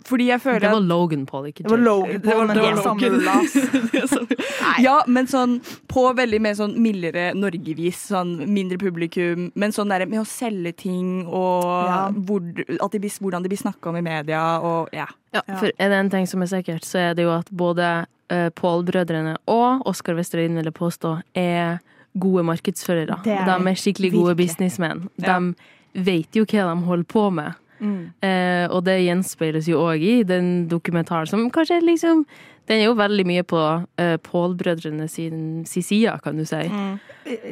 Fordi 0.07 0.25
jeg 0.31 0.41
føler 0.41 0.59
Det 0.63 0.69
var 0.71 0.81
Logan 0.81 1.25
Paul, 1.29 1.45
ikke 1.51 1.63
Det 1.63 1.71
var 1.71 1.77
Logan 1.77 2.21
Paul, 2.21 2.47
men 2.47 2.55
det 2.57 2.63
var 2.63 2.81
samme 2.81 3.01
Logan. 3.01 3.19
ulla, 3.19 3.31
ass. 3.31 3.53
Det 3.91 4.01
er 4.01 4.07
så- 4.07 4.81
ja, 4.81 4.95
men 5.07 5.27
sånn 5.27 5.59
på 5.87 6.03
veldig 6.17 6.39
mer 6.41 6.53
sånn 6.57 6.75
mildere 6.81 7.33
Norgevis, 7.37 7.99
sånn 8.09 8.47
mindre 8.49 8.77
publikum, 8.81 9.51
men 9.55 9.71
sånn 9.71 9.89
der 9.93 10.05
med 10.07 10.19
å 10.21 10.25
selge 10.25 10.75
ting 10.75 11.25
og 11.27 11.63
Ja. 11.87 12.09
hvor, 12.11 12.41
at 12.81 12.91
de 12.91 12.99
blir, 12.99 13.09
hvordan 13.21 13.43
de 13.43 13.49
blir 13.49 13.61
snakka 13.61 13.89
om 13.89 13.95
i 13.97 14.01
media 14.01 14.41
og 14.61 14.89
ja. 14.93 15.05
Ja, 15.33 15.41
for 15.59 15.67
er 15.79 15.89
det 15.89 15.99
en 15.99 16.09
ting 16.09 16.25
som 16.27 16.41
er 16.41 16.47
sikkert, 16.47 16.83
så 16.83 16.97
er 17.11 17.13
det 17.15 17.23
jo 17.23 17.31
at 17.37 17.47
både 17.51 18.05
uh, 18.31 18.49
Pål-brødrene 18.49 19.37
og 19.47 19.85
Oskar 19.87 20.15
Westerlin, 20.15 20.55
vil 20.55 20.65
jeg 20.65 20.73
påstå, 20.73 21.21
er 21.35 21.79
gode 22.17 22.43
markedsførere. 22.43 23.19
Er 23.25 23.45
de 23.45 23.69
er 23.71 23.75
skikkelig 23.79 24.11
gode 24.11 24.35
businessmen. 24.35 25.05
Ja. 25.17 25.39
De 25.39 25.55
vet 26.03 26.31
jo 26.35 26.43
hva 26.45 26.67
de 26.75 26.85
holder 26.87 27.07
på 27.07 27.31
med. 27.31 27.53
Mm. 27.81 28.13
Eh, 28.21 28.65
og 28.69 28.85
det 28.85 28.99
gjenspeiles 29.01 29.67
jo 29.69 29.81
òg 29.81 30.03
i 30.05 30.15
den 30.27 30.67
dokumentaren, 30.69 31.29
som 31.29 31.49
kanskje 31.53 31.81
liksom 31.81 32.25
Den 32.71 32.79
er 32.79 32.87
jo 32.87 32.95
veldig 32.95 33.23
mye 33.27 33.43
på 33.43 33.59
uh, 33.59 34.17
Pål-brødrene 34.23 35.03
sin, 35.11 35.65
sin 35.67 35.83
side, 35.83 36.13
kan 36.23 36.37
du 36.39 36.45
si. 36.47 36.61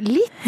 Litt. 0.00 0.46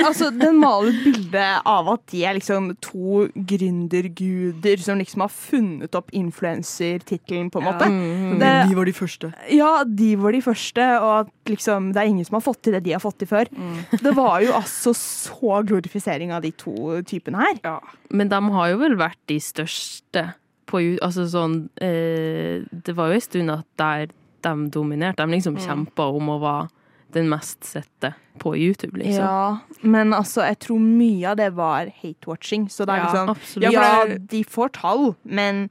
Altså, 0.00 0.30
den 0.32 0.56
maler 0.62 0.96
bildet 1.04 1.60
av 1.68 1.90
at 1.92 2.02
de 2.10 2.22
er 2.24 2.38
liksom 2.38 2.70
to 2.82 3.26
gründerguder 3.36 4.80
som 4.80 4.98
liksom 5.00 5.26
har 5.26 5.32
funnet 5.32 5.98
opp 5.98 6.08
influensertittelen, 6.16 7.50
på 7.52 7.60
en 7.60 7.68
måte. 7.68 7.88
Mm. 7.92 8.38
Det, 8.40 8.52
De 8.70 8.78
var 8.78 8.88
de 8.88 8.94
første. 8.96 9.30
ja, 9.52 9.72
de 9.84 10.08
var 10.20 10.32
de 10.32 10.40
første, 10.44 10.86
og 11.04 11.12
at 11.18 11.52
liksom, 11.52 11.92
det 11.92 12.02
er 12.02 12.12
ingen 12.14 12.24
som 12.24 12.38
har 12.38 12.46
fått 12.46 12.62
til 12.64 12.78
det 12.78 12.84
de 12.86 12.94
har 12.96 13.04
fått 13.04 13.20
til 13.20 13.28
før. 13.30 13.50
Det 13.92 14.14
var 14.16 14.40
jo 14.44 14.54
altså 14.56 14.94
så 14.96 15.60
glorifisering 15.68 16.32
av 16.32 16.46
de 16.46 16.54
to 16.64 17.02
typene 17.04 17.44
her. 17.44 17.60
Ja. 17.64 17.76
Men 18.08 18.32
de 18.32 18.40
har 18.56 18.72
jo 18.72 18.80
vel 18.80 18.96
vært 19.00 19.20
de 19.28 19.36
største 19.42 20.30
på 20.66 20.80
Altså 21.02 21.26
sånn 21.30 21.56
eh, 21.82 22.64
Det 22.70 22.94
var 22.96 23.10
jo 23.12 23.18
en 23.18 23.24
stund 23.24 23.50
at 23.54 23.66
der 23.80 24.06
de 24.44 24.70
dominerte. 24.70 25.22
De 25.24 25.32
liksom 25.32 25.56
kjempa 25.56 26.04
om 26.12 26.28
å 26.34 26.40
være 26.42 26.68
den 27.14 27.28
mest 27.30 27.62
sette 27.64 28.10
på 28.42 28.56
YouTube, 28.58 28.98
liksom. 28.98 29.22
Ja, 29.22 29.58
men 29.86 30.12
altså, 30.16 30.42
jeg 30.48 30.58
tror 30.66 30.82
mye 30.82 31.30
av 31.30 31.38
det 31.38 31.50
var 31.54 31.88
hate-watching. 32.02 32.66
Så 32.68 32.84
det 32.84 32.96
er 32.96 33.04
Ja, 33.04 33.04
liksom 33.06 33.32
absolutt. 33.32 33.72
Ja, 33.72 33.86
Ja, 34.10 34.18
de 34.18 34.42
får 34.44 34.72
tall, 34.80 35.14
men 35.24 35.68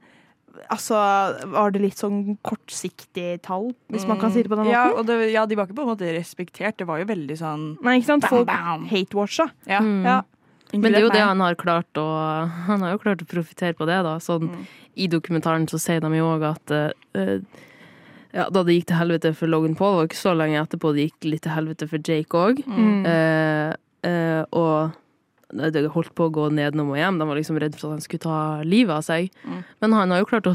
altså 0.70 0.94
Var 1.50 1.70
det 1.74 1.80
litt 1.82 1.98
sånn 1.98 2.38
kortsiktig 2.46 3.42
tall, 3.42 3.74
hvis 3.90 4.06
man 4.08 4.18
kan 4.20 4.32
si 4.32 4.42
det 4.42 4.48
på 4.50 4.56
den 4.56 4.66
måten? 4.70 4.72
Ja, 4.72 4.92
og 4.94 5.06
det, 5.06 5.32
ja, 5.32 5.44
de 5.46 5.56
var 5.58 5.66
ikke 5.66 5.76
på 5.76 5.84
en 5.84 5.92
måte 5.92 6.10
respektert. 6.16 6.78
Det 6.78 6.86
var 6.86 7.02
jo 7.02 7.08
veldig 7.10 7.36
sånn 7.38 7.64
Nei, 7.84 7.98
ikke 8.00 8.12
sant? 8.14 8.28
Folk 8.30 8.48
hate-watcha. 8.48 9.50
Ja. 9.66 9.80
Mm. 9.84 10.04
Ja. 10.06 10.22
Men 10.72 10.90
det 10.90 10.98
er 10.98 11.04
jo 11.06 11.12
det 11.12 11.22
han 11.22 11.42
har 11.44 11.54
klart 11.60 12.00
å 12.00 12.06
Han 12.70 12.82
har 12.82 12.94
jo 12.94 13.02
klart 13.02 13.22
å 13.22 13.28
profitere 13.28 13.76
på 13.78 13.86
det, 13.90 14.00
da. 14.06 14.16
Sånn, 14.22 14.48
Mm. 14.54 14.64
I 14.94 15.06
dokumentaren 15.10 15.64
så 15.66 15.78
sier 15.82 16.00
de 16.00 16.08
jo 16.14 16.26
òg 16.36 16.44
at 16.46 16.70
uh, 16.70 17.38
ja, 18.34 18.44
da 18.50 18.62
det 18.62 18.76
gikk 18.76 18.86
til 18.90 18.98
helvete 19.00 19.32
for 19.34 19.50
Logan 19.50 19.74
Paul, 19.74 19.96
var 19.96 20.06
det 20.06 20.12
ikke 20.12 20.20
så 20.20 20.34
lenge 20.38 20.60
etterpå 20.60 20.92
det 20.94 21.08
gikk 21.08 21.26
litt 21.32 21.42
til 21.46 21.54
helvete 21.54 21.88
for 21.90 21.98
Jake 21.98 22.38
òg. 22.38 22.62
Mm. 22.66 23.02
Uh, 23.06 23.74
uh, 24.06 24.42
og 24.54 24.94
det 25.74 25.84
holdt 25.94 26.14
på 26.18 26.28
å 26.28 26.34
gå 26.34 26.48
nedenom 26.54 26.90
og 26.94 26.98
hjem. 26.98 27.18
De 27.18 27.28
var 27.28 27.38
liksom 27.38 27.58
redd 27.62 27.76
for 27.78 27.90
at 27.90 27.98
han 27.98 28.04
skulle 28.06 28.24
ta 28.24 28.38
livet 28.66 28.94
av 28.96 29.04
seg. 29.06 29.30
Mm. 29.46 29.60
Men 29.82 29.98
han 29.98 30.14
har 30.14 30.22
jo 30.22 30.30
klart 30.30 30.50
å 30.50 30.54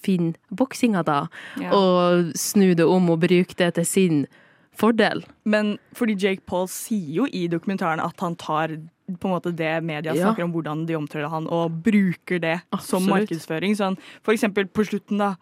finne 0.00 0.34
boksinga, 0.48 1.02
da, 1.04 1.26
Ja. 1.60 1.72
og 1.76 2.32
snu 2.38 2.74
det 2.74 2.86
om 2.86 3.10
og 3.10 3.20
bruke 3.20 3.56
det 3.56 3.74
til 3.74 3.84
sin 3.84 4.26
fordel. 4.72 5.24
Men 5.44 5.78
fordi 5.94 6.16
Jake 6.16 6.46
Paul 6.46 6.68
sier 6.68 7.12
jo 7.20 7.26
i 7.26 7.48
dokumentaren 7.48 8.00
at 8.00 8.18
han 8.20 8.36
tar 8.36 8.78
på 9.18 9.28
en 9.28 9.34
måte 9.34 9.52
det 9.56 9.72
media 9.82 10.14
Ja. 10.14 10.28
snakker 10.28 10.44
om 10.44 10.52
hvordan 10.52 10.86
de 10.86 10.94
omtaler 10.98 11.28
han, 11.32 11.46
og 11.48 11.70
bruker 11.82 12.38
det 12.40 12.60
som 12.80 13.06
markedsføring. 13.08 13.74
Sånn, 13.78 13.96
for 14.22 14.32
eksempel 14.34 14.68
på 14.68 14.84
slutten, 14.86 15.18
da. 15.18 15.34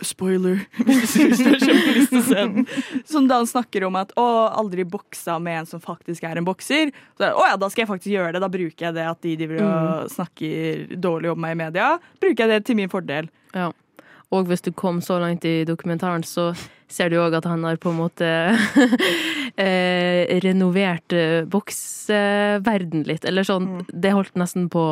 Spoiler, 0.00 0.62
hvis 0.86 1.12
du 1.14 1.44
har 1.44 1.60
kjempelyst 1.60 2.08
til 2.08 2.18
å 2.18 2.22
se 2.24 2.34
den. 2.34 2.66
Som 3.04 3.26
da 3.28 3.36
han 3.42 3.48
snakker 3.50 3.84
om 3.84 3.98
at 4.00 4.14
å, 4.16 4.24
aldri 4.56 4.84
boksa 4.88 5.36
med 5.38 5.60
en 5.62 5.66
som 5.68 5.80
faktisk 5.80 6.24
er 6.24 6.40
en 6.40 6.46
bokser. 6.46 6.92
Så 7.20 7.28
å 7.36 7.44
ja, 7.44 7.56
da 7.60 7.68
skal 7.68 7.84
jeg 7.84 7.90
faktisk 7.90 8.14
gjøre 8.14 8.32
det. 8.32 8.40
Da 8.40 8.48
bruker 8.48 8.86
jeg 8.88 8.96
det 8.96 9.04
at 9.10 9.20
de 9.22 9.34
driver 9.36 9.60
og 9.66 10.08
snakker 10.14 10.96
dårlig 10.96 11.30
om 11.34 11.40
meg 11.44 11.52
i 11.52 11.60
media. 11.66 11.90
Bruker 12.20 12.46
jeg 12.46 12.48
det 12.54 12.64
til 12.70 12.76
min 12.80 12.88
fordel. 12.92 13.28
Ja. 13.54 13.68
Og 14.34 14.48
hvis 14.50 14.60
du 14.64 14.72
kom 14.76 15.00
så 15.04 15.16
langt 15.22 15.46
i 15.48 15.62
dokumentaren, 15.64 16.24
så 16.26 16.50
ser 16.88 17.08
du 17.08 17.16
òg 17.20 17.36
at 17.38 17.46
han 17.48 17.64
har 17.64 17.78
på 17.80 17.92
en 17.92 18.00
måte 18.02 18.28
eh, 19.64 20.36
renovert 20.44 21.14
eh, 21.16 21.46
boksverden 21.48 23.06
litt. 23.08 23.24
Eller 23.28 23.46
sånn, 23.48 23.86
det 23.88 24.12
holdt 24.12 24.36
nesten 24.36 24.68
på 24.72 24.84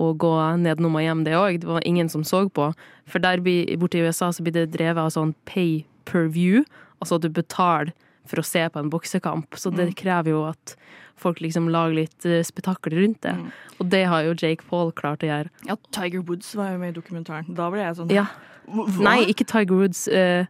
å 0.00 0.12
gå 0.16 0.32
nedenom 0.62 0.96
og 0.96 1.04
hjem, 1.04 1.24
det 1.26 1.34
òg. 1.36 1.58
Det 1.62 1.68
var 1.68 1.86
ingen 1.86 2.08
som 2.12 2.22
så 2.24 2.44
på. 2.48 2.70
For 3.10 3.22
der 3.22 3.42
borte 3.80 3.98
i 3.98 4.06
USA 4.06 4.30
så 4.32 4.46
blir 4.46 4.54
det 4.56 4.70
drevet 4.76 5.02
av 5.02 5.10
sånn 5.14 5.34
pay 5.50 5.82
per 6.08 6.30
view, 6.32 6.62
altså 7.02 7.18
at 7.18 7.26
du 7.26 7.30
betaler 7.34 7.92
for 8.30 8.40
å 8.40 8.46
se 8.46 8.62
på 8.70 8.78
en 8.80 8.90
boksekamp. 8.92 9.58
Så 9.58 9.72
det 9.74 9.90
krever 9.98 10.32
jo 10.32 10.44
at 10.48 10.76
folk 11.20 11.42
liksom 11.44 11.68
lager 11.72 11.98
litt 11.98 12.28
eh, 12.28 12.44
spetakkel 12.46 12.96
rundt 12.96 13.20
det. 13.26 13.34
Og 13.80 13.90
det 13.92 14.04
har 14.08 14.24
jo 14.24 14.36
Jake 14.38 14.64
Paul 14.70 14.94
klart 14.96 15.26
å 15.26 15.28
gjøre. 15.28 15.50
Ja, 15.68 15.76
Tiger 15.92 16.22
Woods 16.28 16.54
var 16.56 16.72
jo 16.72 16.80
med 16.80 16.94
i 16.94 16.96
dokumentaren. 17.00 17.50
Da 17.58 17.68
ble 17.72 17.82
jeg 17.82 17.98
sånn 17.98 18.14
Ja. 18.14 18.28
Hva? 18.66 18.86
Nei, 19.02 19.18
ikke 19.32 19.44
Tiger 19.44 19.74
Woods. 19.74 20.08
Uh, 20.08 20.44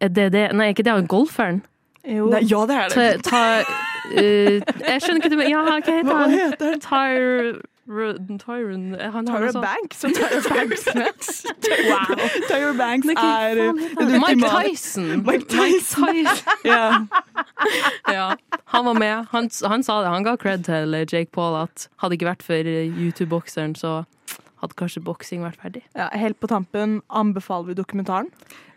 er 0.00 0.08
det 0.08 0.32
det? 0.32 0.46
Nei, 0.56 0.68
ikke 0.74 0.82
det 0.86 0.92
han 0.92 1.06
golferen? 1.10 1.62
Jo. 2.08 2.30
Nei, 2.32 2.44
ja, 2.48 2.62
det 2.66 2.76
er 2.76 2.88
det. 2.88 3.24
Ta, 3.24 3.30
ta, 3.30 3.42
uh, 4.14 4.78
jeg 4.86 5.02
skjønner 5.02 5.20
ikke 5.20 5.34
du 5.34 5.42
Ja, 5.44 5.60
hva 5.66 5.80
heter 5.80 6.06
Hva 6.08 6.22
han? 6.24 6.38
heter 6.38 6.72
han? 6.76 6.80
Tyre... 6.86 7.60
Tyron 8.38 8.94
Han 9.00 9.28
har 9.28 9.40
Tyra. 9.50 9.60
Banks 9.64 10.04
og 10.04 10.10
Tyra 10.14 10.40
Banks. 10.54 10.86
wow. 11.90 12.16
Tyra 12.46 12.72
Banks 12.78 13.06
er 13.08 13.54
den 13.54 13.66
han? 13.66 13.76
Mike 13.76 14.36
ultimate- 14.36 14.68
Tyson. 14.68 15.08
Mike 15.26 15.44
Tyson. 15.48 16.04
Tyson. 16.06 16.46
Ja. 16.64 17.06
Ja, 18.08 18.28
han 18.64 18.84
var 18.84 18.92
med. 18.92 19.26
Han, 19.32 19.50
han 19.66 19.82
sa 19.82 20.00
det. 20.04 20.08
Han 20.14 20.24
ga 20.24 20.36
cred 20.36 20.64
til 20.64 20.94
eh, 20.94 21.06
Jake 21.12 21.30
Paul 21.32 21.56
at 21.64 21.88
hadde 21.98 22.14
ikke 22.14 22.30
vært 22.30 22.42
for 22.46 22.70
YouTube-bokseren, 22.70 23.74
så 23.76 24.04
hadde 24.60 24.76
kanskje 24.78 25.02
boksing 25.04 25.44
vært 25.44 25.60
ferdig. 25.62 25.82
Ja, 25.96 26.10
helt 26.16 26.40
på 26.40 26.50
tampen, 26.50 27.00
anbefaler 27.08 27.70
vi 27.70 27.78
dokumentaren? 27.78 28.28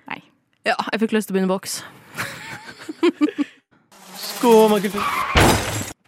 Nei. 0.09 0.21
Ja, 0.67 0.77
jeg 0.91 1.03
fikk 1.03 1.15
lyst 1.17 1.29
til 1.29 1.35
å 1.35 1.39
begynne 1.39 1.53
boks. 1.53 1.83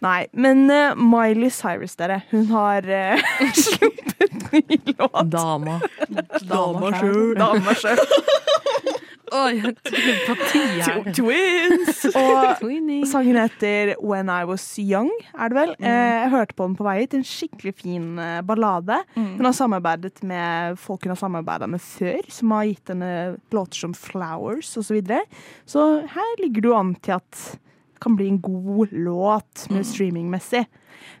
Nei, 0.04 0.26
men 0.36 0.66
uh, 0.68 0.94
Miley 0.96 1.50
Cyrus, 1.50 1.96
dere, 1.96 2.20
hun 2.30 2.46
har 2.52 2.84
uh, 2.84 3.16
sluppet 3.64 4.52
ny 4.52 4.62
låt. 4.98 5.22
Dama. 5.32 5.80
Dama 6.44 6.92
sjøl. 7.00 7.34
Dama 7.38 7.76
sjøl. 7.80 8.02
Oi, 9.34 9.72
telepati 9.82 10.60
her. 10.78 11.00
Twins! 11.16 12.04
Og 12.20 12.60
Twinning. 12.60 13.02
sangen 13.10 13.38
heter 13.40 13.94
When 13.98 14.30
I 14.30 14.44
Was 14.46 14.64
Young, 14.78 15.10
er 15.34 15.50
det 15.50 15.58
vel? 15.58 15.74
Eh, 15.80 16.14
jeg 16.22 16.30
hørte 16.34 16.54
på 16.54 16.68
den 16.68 16.76
på 16.78 16.86
vei 16.86 16.96
hit. 17.00 17.16
En 17.18 17.26
skikkelig 17.26 17.74
fin 17.80 18.06
eh, 18.22 18.38
ballade. 18.46 19.00
Hun 19.16 19.42
har 19.42 19.56
samarbeidet 19.56 20.22
med 20.26 20.78
folk 20.78 21.06
hun 21.06 21.14
har 21.16 21.20
samarbeidet 21.20 21.70
med 21.74 21.82
før, 21.82 22.22
som 22.30 22.54
har 22.54 22.68
gitt 22.70 22.94
henne 22.94 23.12
låter 23.54 23.82
som 23.86 23.96
Flowers 23.98 24.70
osv. 24.76 24.86
Så, 24.86 24.94
videre. 24.94 25.24
så 25.66 25.82
her 26.06 26.34
ligger 26.40 26.70
jo 26.70 26.76
an 26.78 26.94
til 27.02 27.18
at 27.18 27.42
det 27.96 28.02
kan 28.04 28.14
bli 28.16 28.28
en 28.28 28.40
god 28.44 28.92
låt 28.92 29.66
med 29.72 29.86
streamingmessig. 29.88 30.66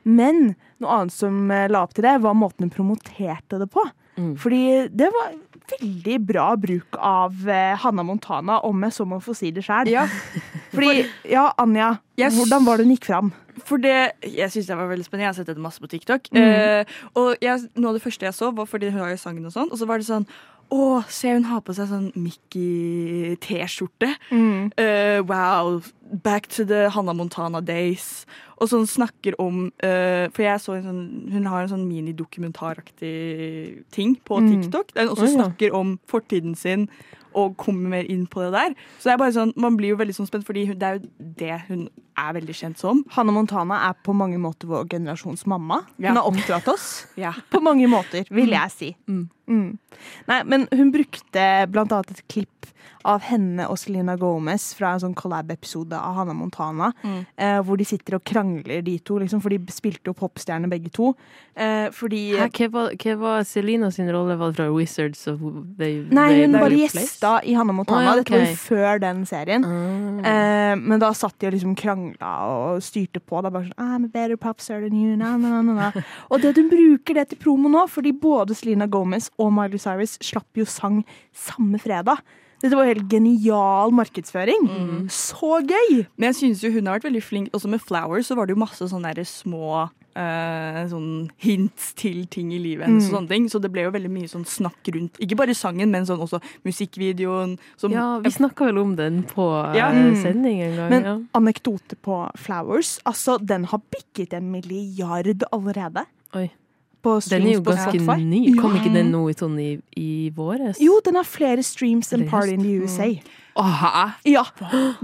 Men 0.06 0.52
noe 0.78 0.98
annet 1.00 1.14
som 1.14 1.50
eh, 1.50 1.66
la 1.72 1.82
opp 1.82 1.96
til 1.96 2.06
det, 2.06 2.18
var 2.22 2.36
måten 2.38 2.68
hun 2.68 2.74
promoterte 2.74 3.58
det 3.58 3.66
på. 3.72 3.82
Mm. 4.16 4.36
Fordi 4.40 4.62
det 4.96 5.10
var 5.12 5.34
veldig 5.72 6.18
bra 6.28 6.50
bruk 6.60 6.98
av 6.98 7.48
eh, 7.48 7.74
Hanna 7.82 8.04
Montana, 8.06 8.60
om 8.66 8.86
jeg 8.86 8.96
så 8.96 9.06
må 9.08 9.20
få 9.24 9.34
si 9.36 9.50
det 9.54 9.64
sjøl. 9.66 9.90
Ja, 9.92 10.06
Fordi, 10.74 11.06
ja, 11.30 11.48
Anja, 11.62 11.96
yes. 12.18 12.36
hvordan 12.36 12.66
var 12.66 12.78
det 12.78 12.88
hun 12.88 12.96
gikk 12.96 13.10
fram? 13.10 13.34
for 13.66 13.80
det 13.80 14.12
Jeg 14.20 14.52
syns 14.52 14.68
det 14.68 14.76
var 14.76 14.90
veldig 14.90 15.06
spennende. 15.06 15.24
Jeg 15.24 15.32
har 15.32 15.38
sett 15.38 15.48
dette 15.48 15.62
masse 15.62 15.80
på 15.82 15.88
TikTok. 15.90 16.28
Mm. 16.34 16.42
Eh, 16.42 16.98
og 17.16 17.40
jeg, 17.42 17.70
noe 17.74 17.92
av 17.92 17.98
det 17.98 18.04
første 18.04 18.28
jeg 18.28 18.36
så, 18.36 18.50
var 18.54 18.68
fordi 18.68 18.90
hun 18.92 19.00
har 19.00 19.14
jo 19.14 19.22
sangen 19.22 19.48
og 19.48 19.54
sånn, 19.54 19.70
og 19.72 19.80
så 19.80 19.88
var 19.88 20.02
det 20.02 20.08
sånn 20.08 20.28
å, 20.70 21.02
se 21.08 21.30
hun 21.34 21.44
har 21.46 21.60
på 21.62 21.74
seg 21.76 21.88
sånn 21.90 22.08
Mickey-T-skjorte. 22.18 24.08
Eh, 24.76 25.20
wow. 25.26 25.82
Back 26.22 26.48
to 26.54 26.64
the 26.64 26.88
Hannah 26.94 27.14
Montana 27.14 27.60
days. 27.60 28.26
Og 28.56 28.70
sånn 28.70 28.86
snakker 28.88 29.34
om 29.42 29.66
uh, 29.84 30.26
For 30.32 30.42
jeg 30.46 30.60
så 30.62 30.76
en 30.78 30.86
sånn 30.86 31.00
Hun 31.28 31.48
har 31.50 31.64
en 31.66 31.72
sånn 31.74 31.82
minidokumentaraktig 31.90 33.84
ting 33.92 34.14
på 34.24 34.38
Mm. 34.40 34.48
TikTok. 34.62 34.92
Mm. 34.94 34.96
Den 34.96 35.08
også 35.12 35.26
ja. 35.26 35.34
snakker 35.34 35.74
om 35.74 35.98
fortiden 36.08 36.54
sin 36.54 36.88
og 37.36 37.56
kommer 37.60 37.92
mer 37.92 38.08
inn 38.10 38.24
på 38.30 38.42
det 38.46 38.52
der. 38.54 38.74
Så 38.98 39.10
det 39.10 39.14
er 39.14 39.22
bare 39.22 39.36
sånn, 39.36 39.52
man 39.60 39.76
blir 39.78 39.94
jo 39.94 40.00
veldig 40.00 40.16
sånn 40.16 40.28
spent, 40.30 40.46
fordi 40.48 40.66
det 40.72 40.88
er 40.88 40.98
jo 40.98 41.30
det 41.40 41.60
hun 41.68 41.86
er 42.16 42.36
veldig 42.38 42.56
kjent 42.56 42.80
som. 42.80 43.02
Hanne 43.12 43.34
Montana 43.36 43.82
er 43.90 43.96
på 44.06 44.14
mange 44.16 44.38
måter 44.40 44.70
vår 44.70 44.88
generasjons 44.94 45.44
mamma. 45.50 45.82
Ja. 46.00 46.10
Hun 46.14 46.22
har 46.22 46.30
oppdratt 46.32 46.72
oss. 46.72 46.90
Ja. 47.16 47.32
På 47.50 47.62
mange 47.64 47.86
måter, 47.88 48.26
vil 48.34 48.52
jeg 48.52 48.72
si. 48.74 48.88
Mm. 49.08 49.22
Mm. 49.48 49.70
Nei, 50.28 50.38
men 50.44 50.66
hun 50.74 50.90
brukte 50.92 51.44
blant 51.72 51.94
annet 51.94 52.12
et 52.12 52.24
klipp 52.28 52.55
klipp 52.66 53.04
av 53.06 53.22
henne 53.22 53.68
og 53.70 53.78
Selena 53.78 54.16
Gomez 54.18 54.74
fra 54.74 54.94
en 54.94 55.00
sånn 55.00 55.14
collab-episode 55.14 55.94
av 55.94 56.16
Hannah 56.16 56.34
Montana. 56.34 56.92
Eh, 57.36 57.60
hvor 57.62 57.76
de 57.78 57.84
sitter 57.84 58.16
og 58.16 58.24
krangler, 58.24 58.82
de 58.82 58.98
to, 58.98 59.18
liksom, 59.18 59.40
for 59.40 59.50
de 59.50 59.60
spilte 59.70 60.10
jo 60.10 60.14
popstjerner 60.14 60.68
begge 60.68 60.90
to. 60.90 61.14
Eh, 61.54 61.88
fordi 61.94 62.36
Hæ, 62.36 62.48
hva, 62.50 62.68
var, 62.72 62.96
hva 62.98 63.14
var 63.20 63.44
Selena 63.46 63.90
sin 63.90 64.10
rolle? 64.10 64.36
Var 64.36 64.50
det 64.50 64.56
fra 64.56 64.70
Wizards 64.72 65.26
of 65.28 65.38
they, 65.78 66.02
Nei, 66.10 66.32
they 66.32 66.42
hun 66.42 66.56
bare 66.56 66.64
Waverly 66.64 66.80
gjesta 66.82 67.32
i 67.44 67.54
Hannah 67.54 67.76
Montana. 67.76 68.00
Oh, 68.00 68.08
ja, 68.10 68.16
Dette 68.22 68.34
var 68.34 68.48
jo 68.50 68.56
før 68.58 69.02
den 69.04 69.22
serien. 69.26 69.62
Mm. 69.62 70.24
Eh, 70.26 70.74
men 70.82 71.02
da 71.02 71.12
satt 71.14 71.38
de 71.38 71.50
og 71.50 71.54
liksom 71.54 71.76
krangla 71.78 72.32
og 72.50 72.82
styrte 72.82 73.22
på. 73.22 73.44
Da 73.44 73.52
bare 73.54 73.70
sånn 73.70 73.86
I'm 73.86 74.08
a 74.08 74.10
better 74.10 74.36
popstar 74.36 74.82
than 74.82 74.98
you. 74.98 75.14
Na, 75.16 75.36
na, 75.38 75.62
na, 75.62 75.76
na. 75.76 76.06
Og 76.32 76.42
det 76.42 76.56
hun 76.56 76.68
bruker 76.72 77.14
det 77.14 77.28
til 77.30 77.38
promo 77.40 77.70
nå, 77.70 77.86
fordi 77.90 78.10
både 78.12 78.56
Selena 78.56 78.88
Gomez 78.90 79.30
og 79.38 79.52
Miley 79.54 79.78
Cyrus 79.78 80.16
slapp 80.24 80.58
jo 80.58 80.66
sang 80.66 81.04
samme 81.36 81.78
fredag. 81.80 82.24
Dette 82.62 82.76
var 82.78 82.86
helt 82.88 83.08
genial 83.12 83.90
markedsføring. 83.92 84.68
Så 85.12 85.60
gøy! 85.68 86.06
Men 86.16 86.30
jeg 86.32 86.34
synes 86.40 86.62
jo 86.64 86.70
hun 86.72 86.86
har 86.88 86.96
vært 86.98 87.10
veldig 87.10 87.22
flink. 87.22 87.50
Også 87.52 87.68
med 87.68 87.80
Flowers 87.84 88.26
så 88.30 88.36
var 88.38 88.46
det 88.48 88.56
jo 88.56 88.62
masse 88.62 88.88
sånne 88.88 89.12
der 89.14 89.24
små 89.28 89.84
uh, 90.16 90.80
sånn 90.88 91.28
hints 91.44 91.90
til 92.00 92.24
ting 92.32 92.50
i 92.56 92.58
livet 92.62 92.86
hennes. 92.88 93.04
Mm. 93.04 93.12
og 93.12 93.16
sånne 93.18 93.28
ting. 93.34 93.48
Så 93.52 93.60
det 93.60 93.70
ble 93.74 93.84
jo 93.84 93.92
veldig 93.92 94.10
mye 94.14 94.30
sånn 94.32 94.46
snakk 94.48 94.88
rundt. 94.94 95.20
Ikke 95.20 95.36
bare 95.36 95.54
sangen, 95.58 95.92
men 95.92 96.08
sånn 96.08 96.22
også 96.24 96.40
musikkvideoen. 96.64 97.58
Som, 97.76 97.92
Ja, 97.92 98.18
vi 98.24 98.30
snakka 98.32 98.70
vel 98.70 98.78
om 98.78 98.96
den 98.96 99.22
på 99.24 99.46
Ja. 99.76 99.90
eh, 99.92 100.02
Mm. 100.12 100.22
sending 100.22 100.60
en 100.62 100.76
gang. 100.76 100.90
Men 100.90 101.02
ja. 101.04 101.16
anekdote 101.34 101.96
på 102.02 102.30
Flowers. 102.36 102.98
Altså, 103.04 103.38
den 103.44 103.64
har 103.64 103.80
bikket 103.92 104.32
en 104.32 104.50
milliard 104.50 105.42
allerede. 105.52 106.06
Oi. 106.34 106.50
Den 107.04 107.46
er 107.46 107.52
jo 107.52 107.62
ganske 107.62 108.16
ny. 108.18 108.40
Kom 108.58 108.74
ikke 108.78 108.92
den 108.94 109.12
nå 109.14 109.22
i, 109.30 109.34
sånn 109.38 109.58
i, 109.62 109.70
i 109.98 110.30
våres? 110.34 110.80
Jo, 110.82 110.98
den 111.06 111.18
har 111.18 111.28
flere 111.28 111.62
streams 111.66 112.12
enn 112.16 112.26
Party 112.30 112.56
in 112.56 112.64
the 112.64 112.74
USA. 112.82 113.10
Aha. 113.56 114.06
Ja, 114.28 114.42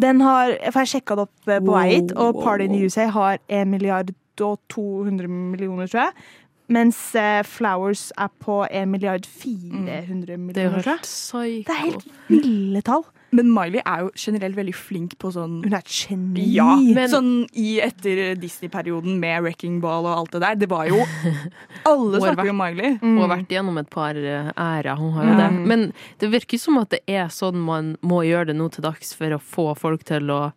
den 0.00 0.20
har 0.20 0.56
For 0.72 0.82
jeg 0.82 0.90
sjekka 0.96 1.16
det 1.16 1.28
opp 1.28 1.48
eh, 1.48 1.60
på 1.62 1.70
Wow, 1.70 1.78
vei 1.78 1.86
hit, 1.94 2.12
og 2.18 2.42
Party 2.42 2.68
in 2.68 2.76
the. 2.76 2.84
USA 2.88 3.06
har 3.14 3.38
1 3.48 3.70
milliard 3.70 4.12
og 4.42 4.58
200 4.72 5.28
millioner, 5.28 5.86
tror 5.86 6.08
jeg. 6.08 6.12
Mens 6.72 6.98
uh, 7.18 7.42
Flowers 7.44 8.10
er 8.18 8.30
på 8.40 8.62
1 8.70 8.88
milliard 8.88 9.26
400 9.28 9.86
Det 9.86 9.96
er 9.96 10.06
jo 10.08 10.38
millioner, 10.38 10.82
tror 10.82 10.92
jeg. 10.96 11.64
Det 11.68 11.74
er 11.74 11.82
helt 11.84 12.06
ville 12.28 12.82
tall. 12.86 13.04
Men 13.34 13.48
Miley 13.52 13.80
er 13.86 14.02
jo 14.04 14.10
generelt 14.14 14.54
veldig 14.56 14.74
flink 14.76 15.14
på 15.18 15.30
sånn 15.32 15.62
Hun 15.64 15.72
er 15.72 15.78
et 15.78 15.86
geni. 15.88 16.44
Ja, 16.52 16.76
Men- 16.76 17.08
sånn 17.08 17.30
i 17.56 17.80
etter 17.80 18.34
Disney-perioden 18.36 19.18
med 19.18 19.42
Wrecking 19.42 19.80
Ball 19.80 20.04
og 20.04 20.18
alt 20.18 20.30
det 20.32 20.40
der. 20.42 20.54
Det 20.56 20.68
var 20.68 20.86
jo 20.86 20.98
Alle 21.88 22.20
snakker 22.20 22.50
om 22.50 22.56
Miley. 22.60 22.98
Hun 23.00 23.18
har 23.22 23.28
vært 23.32 23.48
gjennom 23.48 23.78
et 23.80 23.88
par 23.90 24.14
eh, 24.16 24.50
ærer, 24.56 24.96
hun 24.98 25.12
har 25.16 25.24
jo 25.24 25.30
Ja. 25.32 25.48
det. 25.48 25.66
Men 25.66 25.92
det 26.18 26.30
virker 26.30 26.58
som 26.60 26.76
at 26.78 26.90
det 26.90 27.00
er 27.08 27.26
sånn 27.32 27.56
man 27.56 27.96
må 28.02 28.20
gjøre 28.26 28.48
det 28.52 28.56
nå 28.56 28.68
til 28.70 28.82
dags 28.84 29.14
for 29.14 29.30
å 29.30 29.40
få 29.40 29.72
folk 29.78 30.04
til 30.04 30.28
å 30.30 30.52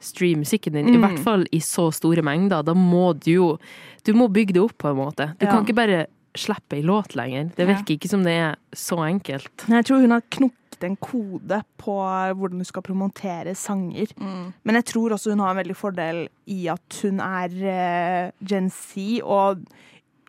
streame 0.00 0.44
musikken 0.46 0.72
din. 0.72 0.88
I 0.88 0.96
Mm. 0.96 1.02
hvert 1.02 1.18
fall 1.24 1.44
i 1.52 1.58
så 1.58 1.90
store 1.92 2.22
mengder. 2.22 2.62
Da 2.64 2.72
må 2.74 3.12
du 3.18 3.30
jo 3.32 3.58
Du 4.02 4.14
må 4.14 4.30
bygge 4.32 4.54
det 4.54 4.62
opp 4.62 4.78
på 4.78 4.88
en 4.88 4.96
måte. 4.96 5.36
Du 5.38 5.44
Ja. 5.44 5.52
kan 5.52 5.64
ikke 5.66 5.74
bare 5.76 6.06
slippe 6.34 6.72
ei 6.78 6.82
låt 6.82 7.14
lenger. 7.16 7.50
Det 7.54 7.66
virker 7.68 7.98
ikke 7.98 8.08
som 8.08 8.22
det 8.22 8.32
er 8.32 8.56
så 8.74 8.96
enkelt. 9.04 9.68
Nei, 9.68 9.76
Jeg 9.82 9.84
tror 9.86 10.00
hun 10.00 10.10
har 10.10 10.22
knukket 10.80 10.84
en 10.84 10.96
kode 10.96 11.62
på 11.78 11.94
hvordan 12.36 12.58
du 12.58 12.64
skal 12.64 12.82
promotere 12.82 13.54
sanger. 13.54 14.08
Men 14.64 14.74
jeg 14.76 14.84
tror 14.86 15.12
også 15.12 15.30
hun 15.30 15.40
har 15.40 15.52
en 15.52 15.60
veldig 15.60 15.76
fordel 15.76 16.28
i 16.46 16.68
at 16.68 17.02
hun 17.02 17.20
er 17.20 17.50
uh, 17.50 18.32
Gen 18.46 18.70
Z 18.70 19.20
og 19.22 19.64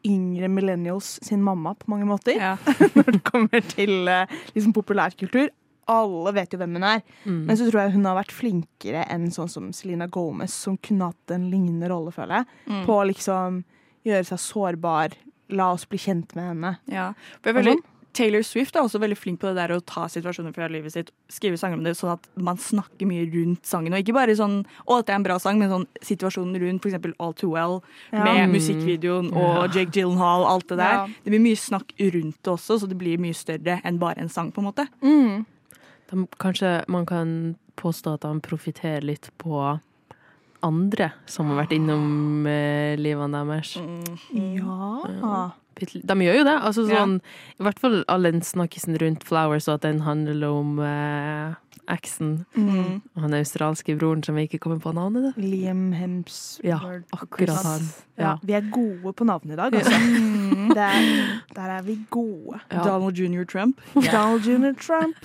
yngre 0.05 0.47
millennials 0.49 1.19
sin 1.21 1.43
mamma 1.43 1.75
på 1.75 1.89
mange 1.91 2.05
måter. 2.05 2.35
Ja. 2.35 2.57
Når 2.95 3.11
det 3.11 3.23
kommer 3.23 3.61
til 3.61 4.07
uh, 4.07 4.25
liksom 4.53 4.73
populærkultur. 4.73 5.49
Alle 5.87 6.31
vet 6.33 6.53
jo 6.53 6.59
hvem 6.61 6.75
hun 6.77 6.83
er. 6.83 7.01
Mm. 7.25 7.45
Men 7.47 7.57
så 7.57 7.69
tror 7.69 7.81
jeg 7.81 7.95
hun 7.95 8.05
har 8.05 8.15
vært 8.15 8.31
flinkere 8.31 9.05
enn 9.11 9.31
sånn 9.31 9.49
som 9.49 9.71
Selena 9.73 10.07
Gomez, 10.07 10.53
som 10.53 10.77
kunne 10.77 11.09
hatt 11.11 11.33
en 11.33 11.49
lignende 11.51 11.89
rolle, 11.91 12.13
føler 12.15 12.41
jeg. 12.41 12.61
Mm. 12.67 12.85
På 12.87 13.01
å 13.01 13.07
liksom 13.09 13.63
gjøre 14.07 14.27
seg 14.29 14.41
sårbar. 14.41 15.17
La 15.51 15.73
oss 15.73 15.83
bli 15.89 15.99
kjent 15.99 16.31
med 16.37 16.47
henne. 16.47 16.75
Ja. 16.87 17.11
For 17.41 17.51
jeg 17.51 17.57
er 17.57 17.59
veldig, 17.59 17.73
sånn. 17.81 18.00
Taylor 18.13 18.41
Swift 18.43 18.75
er 18.75 18.81
også 18.83 18.99
veldig 18.99 19.15
flink 19.17 19.39
på 19.39 19.47
det 19.47 19.55
der 19.55 19.71
å 19.75 19.81
ta 19.85 20.05
situasjoner 20.11 20.53
fra 20.53 20.67
livet 20.67 20.91
sitt, 20.91 21.11
skrive 21.31 21.57
sanger 21.57 21.77
om 21.77 21.83
det, 21.85 21.93
sånn 21.95 22.11
at 22.13 22.27
man 22.35 22.57
snakker 22.59 23.07
mye 23.07 23.23
rundt 23.31 23.63
sangen. 23.63 23.93
Og 23.93 23.99
ikke 24.03 24.13
bare 24.13 24.35
sånn 24.35 24.65
'Å, 24.87 24.97
dette 24.99 25.09
er 25.11 25.15
en 25.15 25.23
bra 25.23 25.37
sang', 25.39 25.57
men 25.59 25.69
sånn 25.69 25.87
situasjonen 26.01 26.59
rundt, 26.59 26.81
f.eks. 26.85 27.13
All 27.19 27.33
Too 27.33 27.49
Well, 27.51 27.81
Ja. 28.11 28.23
med 28.23 28.49
Mm. 28.49 28.51
musikkvideoen 28.55 29.31
og 29.33 29.71
Jake 29.73 29.91
Gyllenhaal, 29.91 30.43
alt 30.45 30.67
det 30.67 30.77
der. 30.77 30.93
Ja. 30.93 31.05
Det 31.23 31.31
blir 31.31 31.39
mye 31.39 31.55
snakk 31.55 31.93
rundt 31.97 32.35
det 32.43 32.51
også, 32.51 32.79
så 32.81 32.87
det 32.89 32.97
blir 32.97 33.17
mye 33.17 33.33
større 33.33 33.81
enn 33.85 33.97
bare 33.97 34.17
en 34.17 34.29
sang, 34.29 34.51
på 34.51 34.57
en 34.59 34.65
måte. 34.73 34.87
Mm. 35.01 35.45
De, 36.11 36.27
kanskje 36.37 36.83
man 36.89 37.05
kan 37.05 37.55
påstå 37.77 38.13
at 38.15 38.23
han 38.23 38.41
profitterer 38.41 39.01
litt 39.03 39.29
på 39.39 39.79
andre 40.61 41.13
som 41.25 41.47
har 41.49 41.65
vært 41.65 41.71
innom 41.77 42.45
eh, 42.45 42.95
livene 42.97 43.31
deres. 43.47 43.77
Ja. 44.33 45.51
Bitte- 45.81 46.05
De 46.05 46.13
gjør 46.27 46.37
jo 46.39 46.43
det. 46.47 46.55
Altså 46.61 46.85
Ja. 46.89 47.01
sånn, 47.01 47.17
I 47.59 47.63
hvert 47.65 47.79
fall 47.79 48.03
all 48.07 48.23
den 48.29 48.41
snakkisen 48.41 48.97
rundt 49.01 49.23
Flowers, 49.27 49.67
og 49.67 49.75
at 49.75 49.81
den 49.89 49.99
handler 50.05 50.47
om 50.49 50.79
eh, 50.79 51.53
eksen 51.91 52.45
Mm. 52.55 53.01
og 53.15 53.21
han 53.23 53.33
australske 53.33 53.97
broren 53.97 54.23
som 54.23 54.35
vi 54.35 54.47
ikke 54.47 54.59
kommer 54.59 54.79
på 54.79 54.93
navnet. 54.93 55.33
til. 55.35 55.43
Liam 55.43 55.91
Hemsworth. 55.93 56.63
Ja, 56.63 56.77
akkurat 57.13 57.63
han. 57.65 57.81
Ja, 58.17 58.23
Ja. 58.23 58.37
vi 58.43 58.53
er 58.53 58.61
gode 58.71 59.13
på 59.15 59.25
navn 59.25 59.51
i 59.51 59.55
dag, 59.55 59.73
altså. 59.73 59.89
Det 60.69 60.77
er, 60.77 61.41
der 61.55 61.69
er 61.77 61.81
vi 61.81 61.97
gode. 62.09 62.61
Ja. 62.71 62.83
Donald 62.83 63.17
jr. 63.17 63.43
Trump. 63.45 63.81
Donald 63.95 64.45
Jr. 64.45 64.73
Trump. 64.79 65.17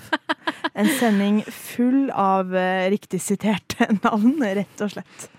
En 0.75 0.87
sending 0.87 1.43
full 1.45 2.09
av 2.11 2.53
eh, 2.53 2.89
riktig 2.89 3.21
siterte 3.21 3.87
navn, 4.03 4.39
rett 4.41 4.81
og 4.81 4.89
slett. 4.91 5.29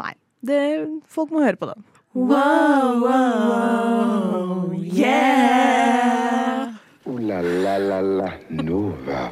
Nei, 0.00 0.14
det, 0.44 1.00
folk 1.08 1.30
må 1.30 1.44
høre 1.44 1.56
på 1.56 1.66
den. 1.72 1.84
Wow, 2.16 3.04
wow, 3.04 4.72
yeah! 4.72 6.72
Ooh 7.04 7.20
la 7.20 7.44
la 7.44 7.76
la 7.76 8.00
la 8.00 8.32
Nova. 8.48 9.28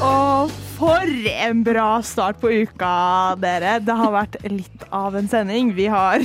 Og 0.00 0.48
for 0.78 1.04
en 1.04 1.60
bra 1.68 2.00
start 2.00 2.40
på 2.40 2.48
uka, 2.62 3.36
dere. 3.44 3.76
Det 3.84 3.92
har 4.00 4.08
vært 4.14 4.40
litt 4.48 4.86
av 4.88 5.12
en 5.20 5.28
sending. 5.28 5.76
Vi 5.76 5.84
har 5.92 6.24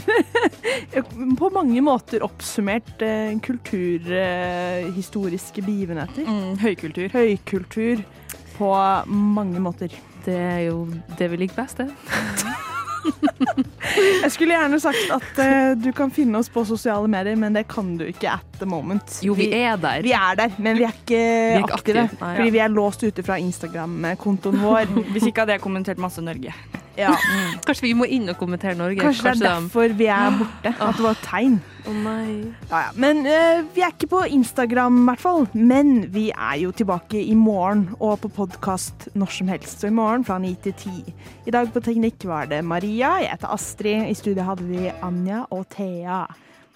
på 1.42 1.52
mange 1.52 1.84
måter 1.84 2.24
oppsummert 2.24 3.04
eh, 3.04 3.36
kulturhistoriske 3.44 5.60
begivenheter. 5.68 6.24
Mm, 6.24 6.56
høykultur. 6.64 7.12
Høykultur 7.12 8.08
på 8.56 8.72
mange 9.12 9.60
måter. 9.60 9.92
Det 10.24 10.40
er 10.40 10.70
jo 10.70 10.88
det 11.20 11.28
vi 11.34 11.44
liker 11.44 11.60
best, 11.60 11.84
det. 11.84 11.92
Jeg 13.96 14.32
skulle 14.34 14.56
gjerne 14.56 14.80
sagt 14.84 15.12
at 15.16 15.42
uh, 15.42 15.72
du 15.80 15.92
kan 15.96 16.12
finne 16.14 16.40
oss 16.40 16.50
på 16.52 16.66
sosiale 16.68 17.10
medier, 17.12 17.38
men 17.40 17.56
det 17.56 17.66
kan 17.72 17.96
du 18.00 18.06
ikke 18.08 18.34
at 18.38 18.60
the 18.60 18.70
moment. 18.70 19.20
Jo, 19.26 19.36
vi 19.38 19.50
er 19.56 19.78
der. 19.82 20.04
Vi 20.06 20.14
er 20.16 20.40
der, 20.40 20.56
men 20.58 20.80
vi 20.80 20.88
er 20.88 20.96
ikke, 20.96 21.20
er 21.20 21.62
ikke 21.64 21.80
aktive. 21.80 22.08
aktive, 22.08 22.24
nei. 22.24 22.34
fordi 22.40 22.56
vi 22.56 22.64
er 22.66 22.74
låst 22.74 23.06
ute 23.06 23.26
fra 23.26 23.40
Instagram-kontoen 23.42 24.60
vår. 24.64 24.92
Hvis 25.14 25.30
ikke 25.30 25.46
hadde 25.46 25.58
jeg 25.58 25.66
kommentert 25.66 26.02
masse 26.02 26.24
Norge. 26.24 26.56
Ja. 26.98 27.12
Kanskje 27.68 27.88
vi 27.90 27.94
må 27.98 28.06
inn 28.08 28.30
og 28.32 28.38
kommentere 28.40 28.76
Norge. 28.80 29.02
Kanskje 29.04 29.24
det 29.24 29.32
er 29.34 29.40
de- 29.42 29.48
derfor 29.50 29.96
vi 30.00 30.08
er 30.12 30.38
borte. 30.40 30.72
At 30.80 30.96
det 31.00 31.04
var 31.06 31.18
et 31.18 31.24
tegn. 31.28 31.58
Oh, 31.86 31.94
nei. 31.94 32.54
Ja, 32.72 32.80
ja. 32.88 32.92
Men 32.98 33.20
uh, 33.28 33.66
vi 33.76 33.84
er 33.86 33.92
ikke 33.94 34.08
på 34.16 34.22
Instagram, 34.34 35.02
i 35.04 35.06
hvert 35.12 35.22
fall. 35.22 35.46
Men 35.54 35.92
vi 36.14 36.30
er 36.32 36.56
jo 36.64 36.72
tilbake 36.74 37.20
i 37.22 37.36
morgen 37.38 37.88
og 38.00 38.20
på 38.24 38.32
podkast 38.40 39.10
når 39.14 39.36
som 39.40 39.52
helst. 39.54 39.84
Så 39.84 39.92
i 39.92 39.94
morgen 39.94 40.26
fra 40.26 40.40
ni 40.42 40.56
til 40.66 40.74
ti. 40.82 40.96
I 41.46 41.54
dag 41.54 41.70
på 41.76 41.84
Teknikk 41.86 42.26
var 42.26 42.50
det 42.50 42.64
Maria, 42.66 43.18
jeg 43.22 43.36
heter 43.36 43.54
Astrid. 43.54 44.08
I 44.10 44.18
studio 44.18 44.48
hadde 44.48 44.66
vi 44.72 44.88
Anja 45.06 45.44
og 45.52 45.68
Thea. 45.76 46.24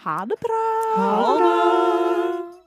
Ha 0.06 0.20
det 0.30 0.38
bra! 0.44 0.62
Ha 1.00 1.10
det! 1.42 2.59